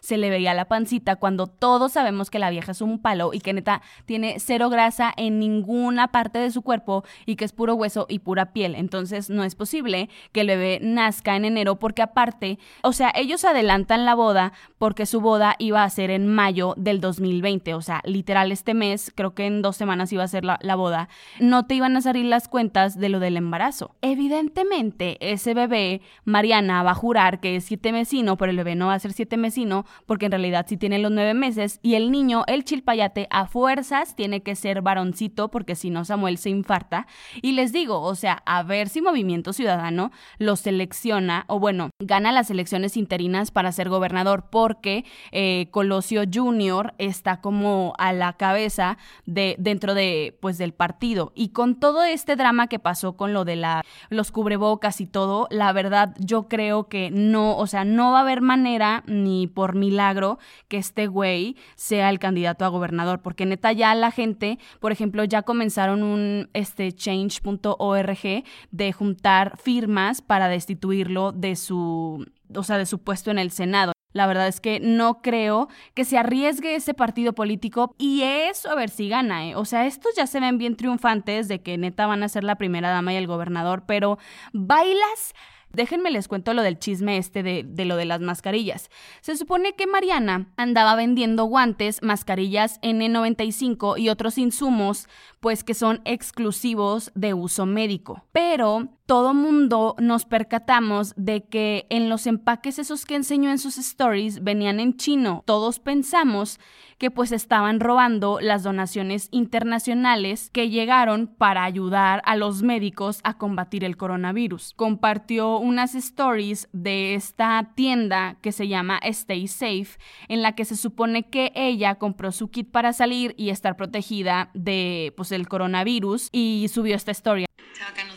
se 0.00 0.18
le 0.18 0.30
veía 0.30 0.54
la 0.54 0.66
pancita 0.66 1.16
cuando 1.16 1.46
todos 1.46 1.92
sabemos 1.92 2.30
que 2.30 2.38
la 2.38 2.50
vieja 2.50 2.72
es 2.72 2.80
un 2.80 2.98
palo 2.98 3.30
y 3.32 3.40
que 3.40 3.52
neta 3.52 3.82
tiene 4.06 4.36
cero 4.38 4.68
grasa 4.68 5.12
en 5.16 5.38
ninguna 5.38 6.08
parte 6.08 6.38
de 6.38 6.50
su 6.50 6.62
cuerpo 6.62 7.04
y 7.26 7.36
que 7.36 7.44
es 7.44 7.52
puro 7.52 7.74
hueso 7.74 8.06
y 8.08 8.20
pura 8.20 8.52
piel. 8.52 8.74
Entonces 8.74 9.30
no 9.30 9.44
es 9.44 9.54
posible 9.54 10.08
que 10.32 10.42
el 10.42 10.48
bebé 10.48 10.80
nazca 10.82 11.36
en 11.36 11.44
enero 11.44 11.78
porque 11.78 12.02
aparte, 12.02 12.58
o 12.82 12.92
sea, 12.92 13.12
ellos 13.14 13.44
adelantan 13.44 14.04
la 14.04 14.14
boda 14.14 14.52
porque 14.78 15.06
su 15.06 15.20
boda 15.20 15.56
iba 15.58 15.82
a 15.82 15.90
ser 15.90 16.10
en 16.10 16.26
mayo 16.26 16.74
del 16.76 17.00
2020, 17.00 17.74
o 17.74 17.82
sea, 17.82 18.02
literal 18.04 18.52
este 18.52 18.74
mes, 18.74 19.12
creo 19.14 19.34
que 19.34 19.46
en 19.46 19.62
dos 19.62 19.76
semanas 19.76 20.12
iba 20.12 20.22
a 20.22 20.28
ser 20.28 20.44
la, 20.44 20.74
boda, 20.76 21.08
no 21.40 21.66
te 21.66 21.74
iban 21.74 21.96
a 21.96 22.00
salir 22.00 22.24
las 22.24 22.48
cuentas 22.48 22.98
de 22.98 23.08
lo 23.08 23.20
del 23.20 23.36
embarazo. 23.36 23.96
Evidentemente, 24.02 25.18
ese 25.20 25.54
bebé, 25.54 26.00
Mariana 26.24 26.82
va 26.82 26.92
a 26.92 26.94
jurar 26.94 27.40
que 27.40 27.56
es 27.56 27.64
siete 27.64 27.92
mesino, 27.92 28.36
pero 28.36 28.50
el 28.50 28.56
bebé 28.56 28.74
no 28.74 28.86
va 28.86 28.94
a 28.94 28.98
ser 28.98 29.12
siete 29.18 29.36
mesino, 29.36 29.84
porque 30.06 30.26
en 30.26 30.32
realidad 30.32 30.66
sí 30.68 30.76
tiene 30.76 31.00
los 31.00 31.10
nueve 31.10 31.34
meses, 31.34 31.80
y 31.82 31.96
el 31.96 32.12
niño, 32.12 32.44
el 32.46 32.62
chilpayate, 32.62 33.26
a 33.30 33.46
fuerzas 33.46 34.14
tiene 34.14 34.42
que 34.44 34.54
ser 34.54 34.80
varoncito, 34.80 35.50
porque 35.50 35.74
si 35.74 35.90
no 35.90 36.04
Samuel 36.04 36.38
se 36.38 36.50
infarta. 36.50 37.08
Y 37.42 37.52
les 37.52 37.72
digo, 37.72 38.00
o 38.00 38.14
sea, 38.14 38.44
a 38.46 38.62
ver 38.62 38.88
si 38.88 39.02
Movimiento 39.02 39.52
Ciudadano 39.52 40.12
lo 40.38 40.54
selecciona, 40.54 41.44
o 41.48 41.58
bueno, 41.58 41.90
gana 41.98 42.30
las 42.30 42.48
elecciones 42.50 42.96
interinas 42.96 43.50
para 43.50 43.72
ser 43.72 43.88
gobernador, 43.88 44.44
porque 44.50 45.04
eh, 45.32 45.66
Colosio 45.72 46.22
Jr. 46.32 46.94
está 46.98 47.40
como 47.40 47.94
a 47.98 48.12
la 48.12 48.34
cabeza 48.34 48.98
de 49.26 49.56
dentro 49.58 49.94
de 49.94 50.38
pues 50.40 50.58
del 50.58 50.72
partido 50.72 51.32
y 51.34 51.48
con 51.48 51.80
todo 51.80 52.04
este 52.04 52.36
drama 52.36 52.68
que 52.68 52.78
pasó 52.78 53.16
con 53.16 53.32
lo 53.32 53.44
de 53.44 53.56
la 53.56 53.82
los 54.10 54.30
cubrebocas 54.30 55.00
y 55.00 55.06
todo, 55.06 55.48
la 55.50 55.72
verdad 55.72 56.14
yo 56.18 56.48
creo 56.48 56.88
que 56.88 57.10
no, 57.10 57.56
o 57.56 57.66
sea, 57.66 57.84
no 57.84 58.12
va 58.12 58.18
a 58.18 58.22
haber 58.22 58.42
manera 58.42 59.02
ni 59.08 59.46
por 59.46 59.74
milagro 59.74 60.38
que 60.68 60.78
este 60.78 61.06
güey 61.06 61.56
sea 61.74 62.10
el 62.10 62.18
candidato 62.18 62.64
a 62.64 62.68
gobernador, 62.68 63.20
porque 63.20 63.46
neta 63.46 63.72
ya 63.72 63.94
la 63.94 64.10
gente, 64.10 64.58
por 64.80 64.92
ejemplo, 64.92 65.24
ya 65.24 65.42
comenzaron 65.42 66.02
un 66.02 66.50
este 66.52 66.92
change.org 66.92 68.44
de 68.70 68.92
juntar 68.92 69.56
firmas 69.58 70.22
para 70.22 70.48
destituirlo 70.48 71.32
de 71.32 71.56
su 71.56 72.26
o 72.54 72.62
sea, 72.62 72.78
de 72.78 72.86
su 72.86 72.98
puesto 72.98 73.30
en 73.30 73.38
el 73.38 73.50
Senado. 73.50 73.92
La 74.12 74.26
verdad 74.26 74.48
es 74.48 74.60
que 74.60 74.80
no 74.80 75.20
creo 75.20 75.68
que 75.94 76.04
se 76.04 76.16
arriesgue 76.16 76.74
ese 76.74 76.94
partido 76.94 77.34
político 77.34 77.94
y 77.98 78.22
eso 78.22 78.70
a 78.70 78.74
ver 78.74 78.88
si 78.88 79.08
gana, 79.08 79.46
¿eh? 79.46 79.54
O 79.54 79.66
sea, 79.66 79.86
estos 79.86 80.14
ya 80.16 80.26
se 80.26 80.40
ven 80.40 80.56
bien 80.56 80.76
triunfantes 80.76 81.46
de 81.46 81.60
que 81.60 81.76
neta 81.76 82.06
van 82.06 82.22
a 82.22 82.28
ser 82.28 82.42
la 82.42 82.56
primera 82.56 82.90
dama 82.90 83.12
y 83.12 83.16
el 83.16 83.26
gobernador, 83.26 83.84
pero 83.86 84.18
bailas 84.52 85.34
Déjenme 85.72 86.10
les 86.10 86.28
cuento 86.28 86.54
lo 86.54 86.62
del 86.62 86.78
chisme 86.78 87.18
este 87.18 87.42
de, 87.42 87.84
lo 87.84 87.96
de 87.96 88.04
las 88.04 88.20
mascarillas. 88.20 88.90
Se 89.20 89.36
supone 89.36 89.74
que 89.74 89.86
Mariana 89.86 90.52
andaba 90.56 90.96
vendiendo 90.96 91.44
guantes, 91.44 92.02
mascarillas 92.02 92.80
N95 92.80 93.98
y 93.98 94.08
otros 94.08 94.38
insumos, 94.38 95.08
pues 95.40 95.64
que 95.64 95.74
son 95.74 96.00
exclusivos 96.04 97.12
de 97.14 97.34
uso 97.34 97.66
médico. 97.66 98.24
Pero 98.32 98.88
todo 99.08 99.32
mundo 99.32 99.96
nos 99.98 100.26
percatamos 100.26 101.14
de 101.16 101.44
que 101.44 101.86
en 101.88 102.10
los 102.10 102.26
empaques 102.26 102.78
esos 102.78 103.06
que 103.06 103.14
enseñó 103.14 103.50
en 103.50 103.58
sus 103.58 103.78
stories 103.78 104.44
venían 104.44 104.80
en 104.80 104.98
chino. 104.98 105.42
Todos 105.46 105.78
pensamos 105.78 106.60
que 106.98 107.10
pues 107.10 107.32
estaban 107.32 107.80
robando 107.80 108.38
las 108.40 108.64
donaciones 108.64 109.28
internacionales 109.30 110.50
que 110.52 110.68
llegaron 110.68 111.28
para 111.28 111.64
ayudar 111.64 112.20
a 112.26 112.36
los 112.36 112.62
médicos 112.62 113.20
a 113.22 113.38
combatir 113.38 113.84
el 113.84 113.96
coronavirus. 113.96 114.74
Compartió 114.74 115.58
unas 115.58 115.94
stories 115.94 116.68
de 116.72 117.14
esta 117.14 117.72
tienda 117.76 118.36
que 118.42 118.52
se 118.52 118.68
llama 118.68 118.98
Stay 119.04 119.46
Safe, 119.46 119.98
en 120.28 120.42
la 120.42 120.52
que 120.52 120.66
se 120.66 120.76
supone 120.76 121.30
que 121.30 121.52
ella 121.54 121.94
compró 121.94 122.30
su 122.30 122.50
kit 122.50 122.70
para 122.70 122.92
salir 122.92 123.34
y 123.38 123.50
estar 123.50 123.76
protegida 123.76 124.50
de 124.52 125.14
pues 125.16 125.27
el 125.32 125.48
coronavirus 125.48 126.28
y 126.32 126.66
subió 126.72 126.96
esta 126.96 127.10
historia. 127.10 127.46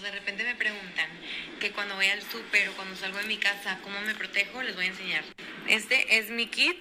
de 0.01 0.11
repente 0.11 0.43
me 0.43 0.55
preguntan 0.55 1.09
que 1.59 1.71
cuando 1.71 1.95
voy 1.95 2.07
al 2.07 2.21
súper 2.21 2.69
o 2.69 2.73
cuando 2.73 2.95
salgo 2.95 3.17
de 3.19 3.25
mi 3.25 3.37
casa, 3.37 3.79
¿cómo 3.83 3.99
me 4.01 4.15
protejo? 4.15 4.61
Les 4.63 4.75
voy 4.75 4.85
a 4.85 4.87
enseñar. 4.87 5.23
Este 5.67 6.17
es 6.17 6.29
mi 6.31 6.47
kit 6.47 6.77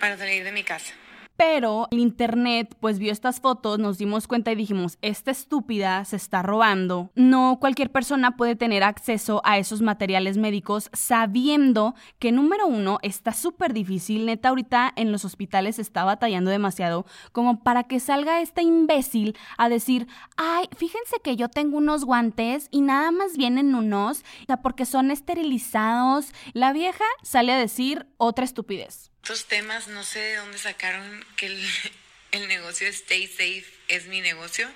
para 0.00 0.16
salir 0.16 0.44
de 0.44 0.52
mi 0.52 0.64
casa. 0.64 0.94
Pero 1.36 1.88
el 1.90 1.98
internet 1.98 2.76
pues 2.78 2.98
vio 2.98 3.10
estas 3.10 3.40
fotos, 3.40 3.78
nos 3.78 3.98
dimos 3.98 4.28
cuenta 4.28 4.52
y 4.52 4.54
dijimos, 4.54 4.98
esta 5.02 5.30
estúpida 5.30 6.04
se 6.04 6.16
está 6.16 6.42
robando. 6.42 7.10
No 7.14 7.58
cualquier 7.60 7.90
persona 7.90 8.36
puede 8.36 8.54
tener 8.54 8.84
acceso 8.84 9.40
a 9.44 9.58
esos 9.58 9.82
materiales 9.82 10.36
médicos 10.36 10.90
sabiendo 10.92 11.94
que 12.18 12.30
número 12.30 12.66
uno 12.66 12.98
está 13.02 13.32
súper 13.32 13.72
difícil. 13.72 14.26
Neta, 14.26 14.50
ahorita 14.50 14.92
en 14.94 15.10
los 15.10 15.24
hospitales 15.24 15.78
está 15.78 16.04
batallando 16.04 16.50
demasiado 16.50 17.06
como 17.32 17.62
para 17.62 17.84
que 17.84 18.00
salga 18.00 18.40
esta 18.40 18.62
imbécil 18.62 19.36
a 19.58 19.68
decir, 19.68 20.06
ay, 20.36 20.68
fíjense 20.76 21.16
que 21.22 21.36
yo 21.36 21.48
tengo 21.48 21.78
unos 21.78 22.04
guantes 22.04 22.68
y 22.70 22.80
nada 22.80 23.10
más 23.10 23.36
vienen 23.36 23.74
unos, 23.74 24.24
porque 24.62 24.86
son 24.86 25.10
esterilizados. 25.10 26.32
La 26.52 26.72
vieja 26.72 27.04
sale 27.22 27.52
a 27.52 27.58
decir 27.58 28.06
otra 28.18 28.44
estupidez 28.44 29.13
estos 29.24 29.46
temas, 29.46 29.88
no 29.88 30.02
sé 30.02 30.18
de 30.18 30.36
dónde 30.36 30.58
sacaron 30.58 31.24
que 31.38 31.46
el, 31.46 31.58
el 32.32 32.46
negocio 32.46 32.86
Stay 32.88 33.26
Safe 33.26 33.64
es 33.88 34.06
mi 34.06 34.20
negocio. 34.20 34.68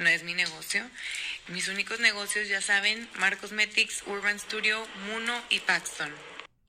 No 0.00 0.08
es 0.08 0.24
mi 0.24 0.34
negocio. 0.34 0.82
Mis 1.46 1.68
únicos 1.68 2.00
negocios, 2.00 2.48
ya 2.48 2.60
saben, 2.60 3.08
Mar 3.20 3.38
Cosmetics, 3.38 4.02
Urban 4.08 4.40
Studio, 4.40 4.84
Muno 5.06 5.32
y 5.48 5.60
Paxton. 5.60 6.10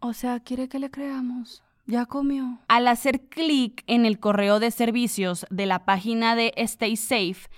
O 0.01 0.13
sea, 0.13 0.39
quiere 0.39 0.70
que 0.70 0.77
le 0.77 0.91
creamos. 0.91 1.63
Ya 1.88 2.05
comió. 2.05 2.60
Al 2.67 2.88
hacer 2.88 3.22
clic 3.22 3.84
en 3.88 4.05
el 4.05 4.20
correo 4.20 4.60
de 4.60 4.70
servicios 4.70 5.48
de 5.50 5.65
la 5.65 5.84
página 5.84 6.36
de 6.36 6.53
Stay 6.58 6.96
Safe, 6.96 7.50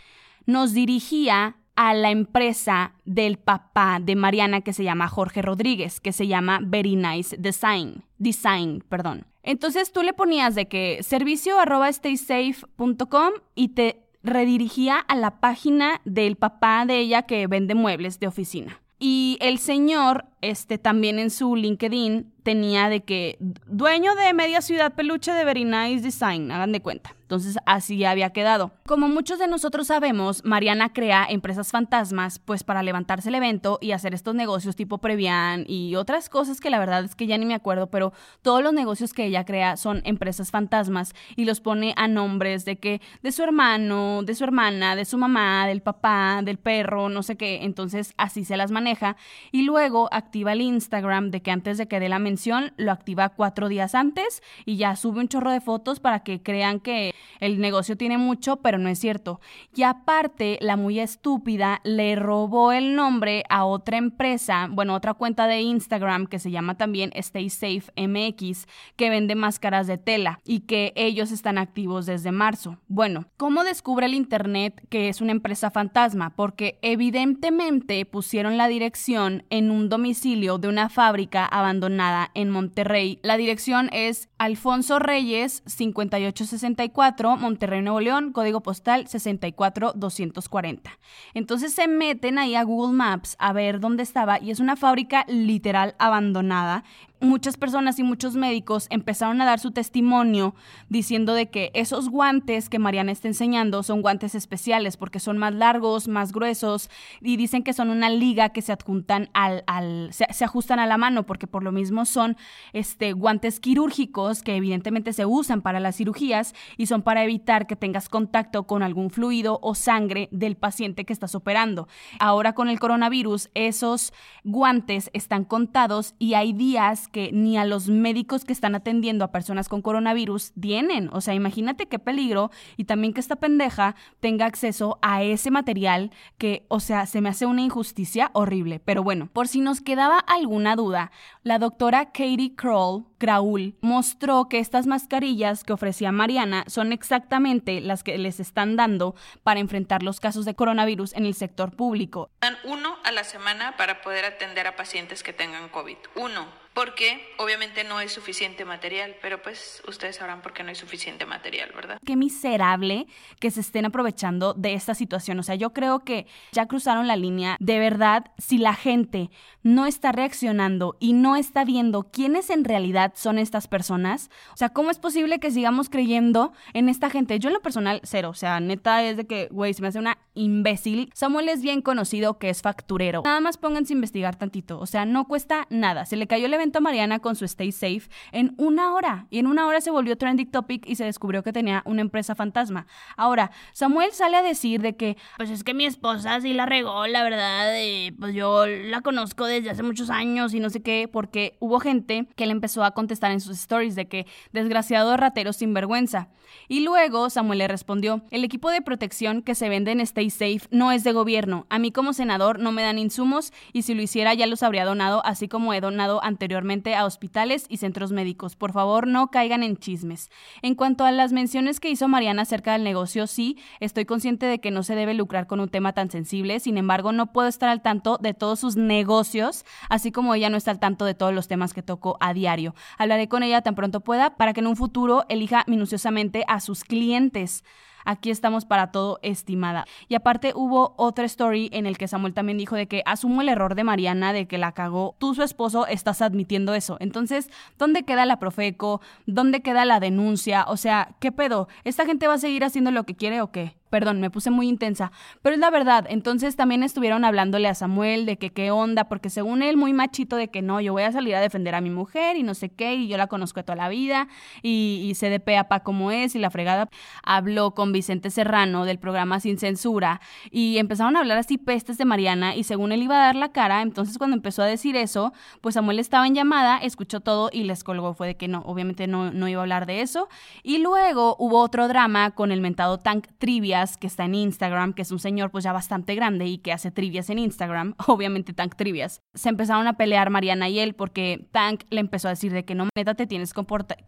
nos 0.45 0.71
dirigía 0.71 1.57
a 1.75 1.93
la 1.93 2.11
empresa 2.11 2.93
del 3.03 3.37
papá 3.37 3.99
de 4.01 4.15
Mariana 4.15 4.61
que 4.61 4.71
se 4.71 4.85
llama 4.85 5.09
Jorge 5.09 5.41
Rodríguez, 5.41 5.99
que 5.99 6.13
se 6.13 6.25
llama 6.25 6.61
Very 6.63 6.95
Nice 6.95 7.35
Design. 7.37 8.05
Design, 8.17 8.81
perdón. 8.87 9.27
Entonces 9.47 9.93
tú 9.93 10.03
le 10.03 10.11
ponías 10.11 10.55
de 10.55 10.67
que 10.67 11.01
servicio 11.03 11.57
arroba 11.57 11.87
staysafe.com 11.87 13.31
y 13.55 13.69
te 13.69 14.03
redirigía 14.21 14.97
a 14.99 15.15
la 15.15 15.39
página 15.39 16.01
del 16.03 16.35
papá 16.35 16.85
de 16.85 16.99
ella 16.99 17.21
que 17.21 17.47
vende 17.47 17.73
muebles 17.73 18.19
de 18.19 18.27
oficina. 18.27 18.81
Y 18.99 19.37
el 19.39 19.57
señor, 19.59 20.25
este, 20.41 20.77
también 20.77 21.19
en 21.19 21.29
su 21.29 21.55
LinkedIn 21.55 22.31
tenía 22.47 22.87
de 22.87 23.01
que 23.01 23.37
dueño 23.67 24.15
de 24.15 24.33
media 24.33 24.61
ciudad 24.61 24.93
peluche 24.93 25.33
de 25.33 25.43
Very 25.43 25.65
Nice 25.65 26.01
Design, 26.01 26.49
hagan 26.49 26.71
de 26.71 26.81
cuenta. 26.81 27.13
Entonces 27.23 27.57
así 27.65 28.05
había 28.05 28.29
quedado. 28.29 28.71
Como 28.85 29.09
muchos 29.09 29.37
de 29.37 29.49
nosotros 29.49 29.87
sabemos, 29.87 30.45
Mariana 30.45 30.93
crea 30.93 31.27
empresas 31.29 31.71
fantasmas 31.71 32.39
pues 32.39 32.63
para 32.63 32.83
levantarse 32.83 33.27
el 33.27 33.35
evento 33.35 33.79
y 33.81 33.91
hacer 33.91 34.13
estos 34.13 34.33
negocios 34.33 34.77
tipo 34.77 34.99
Previan 34.99 35.65
y 35.67 35.97
otras 35.97 36.29
cosas 36.29 36.61
que 36.61 36.69
la 36.69 36.79
verdad 36.79 37.03
es 37.03 37.15
que 37.15 37.27
ya 37.27 37.37
ni 37.37 37.45
me 37.45 37.53
acuerdo, 37.53 37.87
pero 37.87 38.13
todos 38.41 38.63
los 38.63 38.71
negocios 38.71 39.11
que 39.11 39.25
ella 39.25 39.43
crea 39.43 39.75
son 39.75 40.01
empresas 40.05 40.51
fantasmas 40.51 41.13
y 41.35 41.43
los 41.43 41.59
pone 41.59 41.93
a 41.97 42.07
nombres 42.07 42.63
de 42.63 42.77
que 42.77 43.01
de 43.21 43.33
su 43.33 43.43
hermano, 43.43 44.23
de 44.23 44.33
su 44.33 44.45
hermana, 44.45 44.95
de 44.95 45.03
su 45.03 45.17
mamá, 45.17 45.67
del 45.67 45.81
papá, 45.81 46.39
del 46.45 46.59
perro, 46.59 47.09
no 47.09 47.23
sé 47.23 47.35
qué. 47.35 47.65
Entonces 47.65 48.13
así 48.15 48.45
se 48.45 48.55
las 48.55 48.71
maneja 48.71 49.17
y 49.51 49.63
luego 49.63 50.07
activa 50.13 50.36
el 50.45 50.61
Instagram 50.61 51.31
de 51.31 51.41
que 51.41 51.51
antes 51.51 51.77
de 51.77 51.87
que 51.87 51.99
dé 51.99 52.09
la 52.09 52.19
mención 52.19 52.73
lo 52.77 52.91
activa 52.91 53.29
cuatro 53.29 53.69
días 53.69 53.95
antes 53.95 54.41
y 54.65 54.77
ya 54.77 54.95
sube 54.95 55.19
un 55.19 55.27
chorro 55.27 55.51
de 55.51 55.61
fotos 55.61 55.99
para 55.99 56.21
que 56.21 56.41
crean 56.41 56.79
que 56.79 57.13
el 57.39 57.59
negocio 57.59 57.97
tiene 57.97 58.17
mucho, 58.17 58.57
pero 58.57 58.77
no 58.77 58.89
es 58.89 58.99
cierto. 58.99 59.39
Y 59.75 59.83
aparte, 59.83 60.57
la 60.61 60.75
muy 60.75 60.99
estúpida 60.99 61.81
le 61.83 62.15
robó 62.15 62.71
el 62.71 62.95
nombre 62.95 63.43
a 63.49 63.65
otra 63.65 63.97
empresa, 63.97 64.67
bueno, 64.69 64.95
otra 64.95 65.13
cuenta 65.13 65.47
de 65.47 65.61
Instagram 65.61 66.27
que 66.27 66.39
se 66.39 66.51
llama 66.51 66.77
también 66.77 67.11
Stay 67.15 67.49
Safe 67.49 67.91
MX, 67.95 68.67
que 68.95 69.09
vende 69.09 69.35
máscaras 69.35 69.87
de 69.87 69.97
tela 69.97 70.39
y 70.45 70.61
que 70.61 70.93
ellos 70.95 71.31
están 71.31 71.57
activos 71.57 72.05
desde 72.05 72.31
marzo. 72.31 72.77
Bueno, 72.87 73.25
¿cómo 73.37 73.63
descubre 73.63 74.05
el 74.05 74.13
Internet 74.13 74.85
que 74.89 75.09
es 75.09 75.21
una 75.21 75.31
empresa 75.31 75.71
fantasma? 75.71 76.35
Porque 76.35 76.79
evidentemente 76.81 78.05
pusieron 78.05 78.57
la 78.57 78.67
dirección 78.67 79.43
en 79.49 79.71
un 79.71 79.89
domicilio 79.89 80.16
de 80.21 80.67
una 80.67 80.89
fábrica 80.89 81.45
abandonada 81.45 82.31
en 82.33 82.49
Monterrey. 82.49 83.19
La 83.21 83.37
dirección 83.37 83.89
es 83.93 84.29
Alfonso 84.39 84.97
Reyes 84.97 85.61
5864, 85.67 87.37
Monterrey, 87.37 87.81
Nuevo 87.81 88.01
León, 88.01 88.31
código 88.31 88.61
postal 88.61 89.07
64240. 89.07 90.97
Entonces 91.35 91.73
se 91.73 91.87
meten 91.87 92.39
ahí 92.39 92.55
a 92.55 92.63
Google 92.63 92.95
Maps 92.95 93.35
a 93.37 93.53
ver 93.53 93.79
dónde 93.79 94.01
estaba 94.01 94.41
y 94.41 94.49
es 94.49 94.59
una 94.59 94.75
fábrica 94.75 95.23
literal 95.27 95.93
abandonada 95.99 96.83
muchas 97.19 97.57
personas 97.57 97.99
y 97.99 98.03
muchos 98.03 98.35
médicos 98.35 98.87
empezaron 98.89 99.41
a 99.41 99.45
dar 99.45 99.59
su 99.59 99.71
testimonio 99.71 100.55
diciendo 100.89 101.33
de 101.33 101.49
que 101.49 101.71
esos 101.73 102.09
guantes 102.09 102.69
que 102.69 102.79
Mariana 102.79 103.11
está 103.11 103.27
enseñando 103.27 103.83
son 103.83 104.01
guantes 104.01 104.35
especiales 104.35 104.97
porque 104.97 105.19
son 105.19 105.37
más 105.37 105.53
largos, 105.53 106.07
más 106.07 106.31
gruesos 106.31 106.89
y 107.21 107.37
dicen 107.37 107.63
que 107.63 107.73
son 107.73 107.89
una 107.89 108.09
liga 108.09 108.49
que 108.49 108.61
se 108.61 108.71
adjuntan 108.71 109.29
al, 109.33 109.63
al 109.67 110.09
se, 110.11 110.25
ajustan 110.43 110.79
a 110.79 110.85
la 110.85 110.97
mano 110.97 111.25
porque 111.25 111.47
por 111.47 111.63
lo 111.63 111.71
mismo 111.71 112.05
son 112.05 112.37
este 112.73 113.13
guantes 113.13 113.59
quirúrgicos 113.59 114.43
que 114.43 114.55
evidentemente 114.55 115.13
se 115.13 115.25
usan 115.25 115.61
para 115.61 115.79
las 115.79 115.97
cirugías 115.97 116.53
y 116.77 116.85
son 116.85 117.01
para 117.01 117.23
evitar 117.23 117.67
que 117.67 117.75
tengas 117.75 118.09
contacto 118.09 118.67
con 118.67 118.83
algún 118.83 119.09
fluido 119.09 119.59
o 119.61 119.75
sangre 119.75 120.29
del 120.31 120.55
paciente 120.55 121.05
que 121.05 121.13
estás 121.13 121.35
operando. 121.35 121.87
Ahora 122.19 122.53
con 122.53 122.69
el 122.69 122.79
coronavirus 122.79 123.49
esos 123.55 124.13
guantes 124.43 125.09
están 125.13 125.43
contados 125.43 126.15
y 126.19 126.33
hay 126.35 126.53
días 126.53 127.06
que 127.11 127.31
ni 127.31 127.57
a 127.57 127.65
los 127.65 127.89
médicos 127.89 128.45
que 128.45 128.53
están 128.53 128.75
atendiendo 128.75 129.25
a 129.25 129.31
personas 129.31 129.69
con 129.69 129.81
coronavirus 129.81 130.53
tienen. 130.59 131.09
O 131.13 131.21
sea, 131.21 131.33
imagínate 131.33 131.87
qué 131.87 131.99
peligro 131.99 132.51
y 132.75 132.85
también 132.85 133.13
que 133.13 133.19
esta 133.19 133.37
pendeja 133.37 133.95
tenga 134.19 134.45
acceso 134.45 134.99
a 135.01 135.23
ese 135.23 135.51
material 135.51 136.11
que, 136.37 136.65
o 136.67 136.79
sea, 136.79 137.05
se 137.05 137.21
me 137.21 137.29
hace 137.29 137.45
una 137.45 137.61
injusticia 137.61 138.31
horrible. 138.33 138.79
Pero 138.79 139.03
bueno, 139.03 139.29
por 139.31 139.47
si 139.47 139.61
nos 139.61 139.81
quedaba 139.81 140.19
alguna 140.19 140.75
duda, 140.75 141.11
la 141.43 141.59
doctora 141.59 142.07
Katie 142.07 142.55
Kroll, 142.55 143.05
Kraul, 143.17 143.75
mostró 143.81 144.47
que 144.49 144.59
estas 144.59 144.87
mascarillas 144.87 145.63
que 145.63 145.73
ofrecía 145.73 146.11
Mariana 146.11 146.63
son 146.67 146.91
exactamente 146.91 147.81
las 147.81 148.03
que 148.03 148.17
les 148.17 148.39
están 148.39 148.75
dando 148.75 149.15
para 149.43 149.59
enfrentar 149.59 150.03
los 150.03 150.19
casos 150.19 150.45
de 150.45 150.55
coronavirus 150.55 151.13
en 151.13 151.25
el 151.25 151.33
sector 151.33 151.75
público. 151.75 152.29
Dan 152.41 152.57
uno 152.63 152.95
a 153.03 153.11
la 153.11 153.23
semana 153.23 153.75
para 153.77 154.01
poder 154.01 154.25
atender 154.25 154.67
a 154.67 154.75
pacientes 154.75 155.23
que 155.23 155.33
tengan 155.33 155.69
COVID. 155.69 155.97
Uno 156.15 156.45
porque 156.77 157.19
obviamente 157.37 157.83
no 157.83 157.97
hay 157.97 158.07
suficiente 158.07 158.63
material, 158.63 159.15
pero 159.19 159.41
pues 159.41 159.81
ustedes 159.87 160.17
sabrán 160.17 160.43
por 160.43 160.53
qué 160.53 160.61
no 160.61 160.69
hay 160.69 160.75
suficiente 160.75 161.25
material, 161.25 161.71
¿verdad? 161.75 161.97
Qué 162.05 162.15
miserable 162.15 163.07
que 163.39 163.49
se 163.49 163.61
estén 163.61 163.85
aprovechando 163.85 164.53
de 164.53 164.75
esta 164.75 164.93
situación. 164.93 165.39
O 165.39 165.43
sea, 165.43 165.55
yo 165.55 165.73
creo 165.73 166.03
que 166.03 166.27
ya 166.51 166.67
cruzaron 166.67 167.07
la 167.07 167.15
línea. 167.15 167.57
De 167.59 167.79
verdad, 167.79 168.25
si 168.37 168.59
la 168.59 168.75
gente 168.75 169.31
no 169.63 169.87
está 169.87 170.11
reaccionando 170.11 170.95
y 170.99 171.13
no 171.13 171.35
está 171.35 171.65
viendo 171.65 172.11
quiénes 172.11 172.51
en 172.51 172.63
realidad 172.63 173.13
son 173.15 173.39
estas 173.39 173.67
personas, 173.67 174.29
o 174.53 174.57
sea, 174.57 174.69
¿cómo 174.69 174.91
es 174.91 174.99
posible 174.99 175.39
que 175.39 175.49
sigamos 175.49 175.89
creyendo 175.89 176.53
en 176.73 176.89
esta 176.89 177.09
gente? 177.09 177.39
Yo 177.39 177.49
en 177.49 177.55
lo 177.55 177.61
personal, 177.63 178.01
cero. 178.03 178.29
O 178.29 178.35
sea, 178.35 178.59
neta 178.59 179.03
es 179.03 179.17
de 179.17 179.25
que, 179.25 179.47
güey, 179.49 179.73
se 179.73 179.81
me 179.81 179.87
hace 179.87 179.97
una 179.97 180.19
imbécil. 180.37 181.11
Samuel 181.13 181.49
es 181.49 181.61
bien 181.61 181.81
conocido 181.81 182.37
que 182.37 182.49
es 182.49 182.61
facturero. 182.61 183.23
Nada 183.25 183.39
más 183.41 183.57
pónganse 183.57 183.93
a 183.93 183.95
investigar 183.95 184.35
tantito. 184.35 184.79
O 184.79 184.85
sea, 184.85 185.05
no 185.05 185.27
cuesta 185.27 185.67
nada. 185.69 186.05
Se 186.05 186.15
le 186.15 186.27
cayó 186.27 186.45
el 186.45 186.53
evento 186.53 186.77
a 186.77 186.81
Mariana 186.81 187.19
con 187.19 187.35
su 187.35 187.45
Stay 187.45 187.71
Safe 187.71 188.03
en 188.31 188.53
una 188.57 188.93
hora. 188.93 189.27
Y 189.29 189.39
en 189.39 189.47
una 189.47 189.67
hora 189.67 189.81
se 189.81 189.91
volvió 189.91 190.17
trending 190.17 190.51
topic 190.51 190.87
y 190.87 190.95
se 190.95 191.05
descubrió 191.05 191.43
que 191.43 191.53
tenía 191.53 191.81
una 191.85 192.01
empresa 192.01 192.35
fantasma. 192.35 192.87
Ahora, 193.15 193.51
Samuel 193.73 194.11
sale 194.11 194.37
a 194.37 194.43
decir 194.43 194.81
de 194.81 194.95
que, 194.95 195.17
pues 195.37 195.49
es 195.49 195.63
que 195.63 195.73
mi 195.73 195.85
esposa 195.85 196.39
sí 196.41 196.53
la 196.53 196.65
regó, 196.65 197.07
la 197.07 197.23
verdad, 197.23 197.73
pues 198.19 198.33
yo 198.33 198.65
la 198.65 199.01
conozco 199.01 199.45
desde 199.45 199.69
hace 199.69 199.83
muchos 199.83 200.09
años 200.09 200.53
y 200.53 200.59
no 200.59 200.69
sé 200.69 200.81
qué, 200.81 201.09
porque 201.11 201.57
hubo 201.59 201.79
gente 201.79 202.27
que 202.35 202.45
le 202.45 202.51
empezó 202.51 202.83
a 202.83 202.91
contestar 202.91 203.31
en 203.31 203.41
sus 203.41 203.57
stories 203.57 203.95
de 203.95 204.07
que, 204.07 204.27
desgraciado 204.51 205.17
ratero 205.17 205.53
sin 205.53 205.73
vergüenza. 205.73 206.29
Y 206.67 206.81
luego 206.81 207.29
Samuel 207.29 207.59
le 207.59 207.67
respondió, 207.67 208.21
el 208.31 208.43
equipo 208.43 208.69
de 208.71 208.81
protección 208.81 209.41
que 209.41 209.55
se 209.55 209.69
vende 209.69 209.91
en 209.91 209.99
Stay 210.01 210.26
Safe 210.29 210.61
no 210.71 210.91
es 210.91 211.03
de 211.03 211.11
gobierno. 211.11 211.65
A 211.69 211.79
mí 211.79 211.91
como 211.91 212.13
senador 212.13 212.59
no 212.59 212.71
me 212.71 212.83
dan 212.83 212.97
insumos 212.99 213.53
y 213.73 213.83
si 213.83 213.93
lo 213.93 214.01
hiciera 214.01 214.33
ya 214.33 214.47
los 214.47 214.63
habría 214.63 214.85
donado, 214.85 215.25
así 215.25 215.47
como 215.47 215.73
he 215.73 215.81
donado 215.81 216.23
anteriormente 216.23 216.95
a 216.95 217.05
hospitales 217.05 217.65
y 217.69 217.77
centros 217.77 218.11
médicos. 218.11 218.55
Por 218.55 218.73
favor, 218.73 219.07
no 219.07 219.31
caigan 219.31 219.63
en 219.63 219.77
chismes. 219.77 220.29
En 220.61 220.75
cuanto 220.75 221.05
a 221.05 221.11
las 221.11 221.31
menciones 221.31 221.79
que 221.79 221.89
hizo 221.89 222.07
Mariana 222.07 222.43
acerca 222.43 222.73
del 222.73 222.83
negocio, 222.83 223.27
sí, 223.27 223.57
estoy 223.79 224.05
consciente 224.05 224.45
de 224.45 224.59
que 224.59 224.71
no 224.71 224.83
se 224.83 224.95
debe 224.95 225.13
lucrar 225.13 225.47
con 225.47 225.59
un 225.59 225.69
tema 225.69 225.93
tan 225.93 226.11
sensible, 226.11 226.59
sin 226.59 226.77
embargo, 226.77 227.11
no 227.11 227.31
puedo 227.31 227.47
estar 227.47 227.69
al 227.69 227.81
tanto 227.81 228.17
de 228.21 228.33
todos 228.33 228.59
sus 228.59 228.75
negocios, 228.75 229.65
así 229.89 230.11
como 230.11 230.33
ella 230.35 230.49
no 230.49 230.57
está 230.57 230.71
al 230.71 230.79
tanto 230.79 231.05
de 231.05 231.13
todos 231.13 231.33
los 231.33 231.47
temas 231.47 231.73
que 231.73 231.83
toco 231.83 232.17
a 232.19 232.33
diario. 232.33 232.75
Hablaré 232.97 233.27
con 233.27 233.43
ella 233.43 233.61
tan 233.61 233.75
pronto 233.75 234.01
pueda 234.01 234.35
para 234.37 234.53
que 234.53 234.59
en 234.61 234.67
un 234.67 234.75
futuro 234.75 235.25
elija 235.29 235.63
minuciosamente 235.67 236.43
a 236.47 236.59
sus 236.59 236.83
clientes. 236.83 237.63
Aquí 238.07 238.31
estamos 238.31 238.63
para 238.63 238.93
todo, 238.93 239.19
estimada. 239.21 239.85
Y 240.07 240.15
aparte 240.15 240.53
hubo 240.55 240.93
otra 240.95 241.25
story 241.25 241.69
en 241.73 241.85
el 241.85 241.97
que 241.97 242.07
Samuel 242.07 242.33
también 242.33 242.57
dijo 242.57 242.77
de 242.77 242.87
que 242.87 243.03
asumo 243.05 243.41
el 243.41 243.49
error 243.49 243.75
de 243.75 243.83
Mariana, 243.83 244.31
de 244.31 244.47
que 244.47 244.57
la 244.57 244.71
cagó. 244.71 245.17
Tú, 245.19 245.35
su 245.35 245.43
esposo, 245.43 245.85
estás 245.87 246.21
admitiendo 246.21 246.73
eso. 246.73 246.95
Entonces, 247.01 247.49
¿dónde 247.77 248.03
queda 248.03 248.25
la 248.25 248.39
Profeco? 248.39 249.01
¿Dónde 249.25 249.61
queda 249.61 249.83
la 249.83 249.99
denuncia? 249.99 250.63
O 250.69 250.77
sea, 250.77 251.15
¿qué 251.19 251.33
pedo? 251.33 251.67
¿Esta 251.83 252.05
gente 252.05 252.27
va 252.29 252.35
a 252.35 252.37
seguir 252.37 252.63
haciendo 252.63 252.91
lo 252.91 253.03
que 253.03 253.15
quiere 253.15 253.41
o 253.41 253.51
qué? 253.51 253.75
Perdón, 253.89 254.19
me 254.19 254.29
puse 254.29 254.49
muy 254.49 254.67
intensa, 254.67 255.11
pero 255.41 255.55
es 255.55 255.59
la 255.59 255.69
verdad. 255.69 256.05
Entonces 256.09 256.55
también 256.55 256.83
estuvieron 256.83 257.23
hablándole 257.23 257.67
a 257.67 257.75
Samuel 257.75 258.25
de 258.25 258.37
que 258.37 258.51
qué 258.51 258.71
onda, 258.71 259.05
porque 259.05 259.29
según 259.29 259.61
él 259.61 259.77
muy 259.77 259.93
machito 259.93 260.35
de 260.35 260.49
que 260.49 260.61
no, 260.61 260.81
yo 260.81 260.93
voy 260.93 261.03
a 261.03 261.11
salir 261.11 261.35
a 261.35 261.41
defender 261.41 261.75
a 261.75 261.81
mi 261.81 261.89
mujer 261.89 262.35
y 262.35 262.43
no 262.43 262.53
sé 262.53 262.69
qué, 262.69 262.95
y 262.95 263.07
yo 263.07 263.17
la 263.17 263.27
conozco 263.27 263.59
de 263.59 263.63
toda 263.63 263.75
la 263.75 263.89
vida 263.89 264.27
y, 264.61 265.01
y 265.03 265.15
sé 265.15 265.29
de 265.29 265.39
pe 265.39 265.57
a 265.57 265.67
pa 265.67 265.81
cómo 265.81 266.11
es 266.11 266.35
y 266.35 266.39
la 266.39 266.49
fregada. 266.49 266.89
Habló 267.23 267.71
con 267.71 267.91
Vicente 267.91 268.29
Serrano 268.29 268.85
del 268.85 268.99
programa 268.99 269.39
Sin 269.39 269.57
Censura 269.57 270.21
y 270.51 270.77
empezaron 270.77 271.15
a 271.15 271.19
hablar 271.19 271.37
así 271.37 271.57
pestes 271.57 271.97
de 271.97 272.05
Mariana 272.05 272.55
y 272.55 272.63
según 272.63 272.91
él 272.91 273.03
iba 273.03 273.15
a 273.15 273.25
dar 273.25 273.35
la 273.35 273.51
cara, 273.51 273.81
entonces 273.81 274.17
cuando 274.17 274.35
empezó 274.35 274.63
a 274.63 274.65
decir 274.65 274.95
eso, 274.95 275.33
pues 275.61 275.75
Samuel 275.75 275.99
estaba 275.99 276.27
en 276.27 276.35
llamada, 276.35 276.77
escuchó 276.77 277.19
todo 277.19 277.49
y 277.51 277.63
les 277.63 277.83
colgó. 277.83 278.13
Fue 278.13 278.27
de 278.27 278.37
que 278.37 278.47
no, 278.47 278.61
obviamente 278.65 279.07
no, 279.07 279.31
no 279.31 279.47
iba 279.47 279.61
a 279.61 279.63
hablar 279.63 279.85
de 279.85 280.01
eso. 280.01 280.27
Y 280.63 280.79
luego 280.79 281.35
hubo 281.39 281.61
otro 281.61 281.87
drama 281.87 282.31
con 282.31 282.51
el 282.51 282.61
mentado 282.61 282.97
Tank 282.97 283.27
Trivia 283.37 283.76
que 283.97 284.07
está 284.07 284.25
en 284.25 284.35
Instagram, 284.35 284.93
que 284.93 285.03
es 285.03 285.11
un 285.11 285.19
señor 285.19 285.51
pues 285.51 285.63
ya 285.63 285.71
bastante 285.71 286.15
grande 286.15 286.47
y 286.47 286.57
que 286.57 286.73
hace 286.73 286.91
trivias 286.91 287.29
en 287.29 287.39
Instagram, 287.39 287.95
obviamente 288.07 288.53
Tank 288.53 288.75
Trivias. 288.75 289.21
Se 289.33 289.49
empezaron 289.49 289.87
a 289.87 289.93
pelear 289.97 290.29
Mariana 290.29 290.69
y 290.69 290.79
él 290.79 290.95
porque 290.95 291.47
Tank 291.51 291.83
le 291.89 291.99
empezó 291.99 292.27
a 292.27 292.31
decir 292.31 292.51
de 292.51 292.65
que 292.65 292.75
no, 292.75 292.89
neta, 292.95 293.15
te 293.15 293.27
tienes 293.27 293.53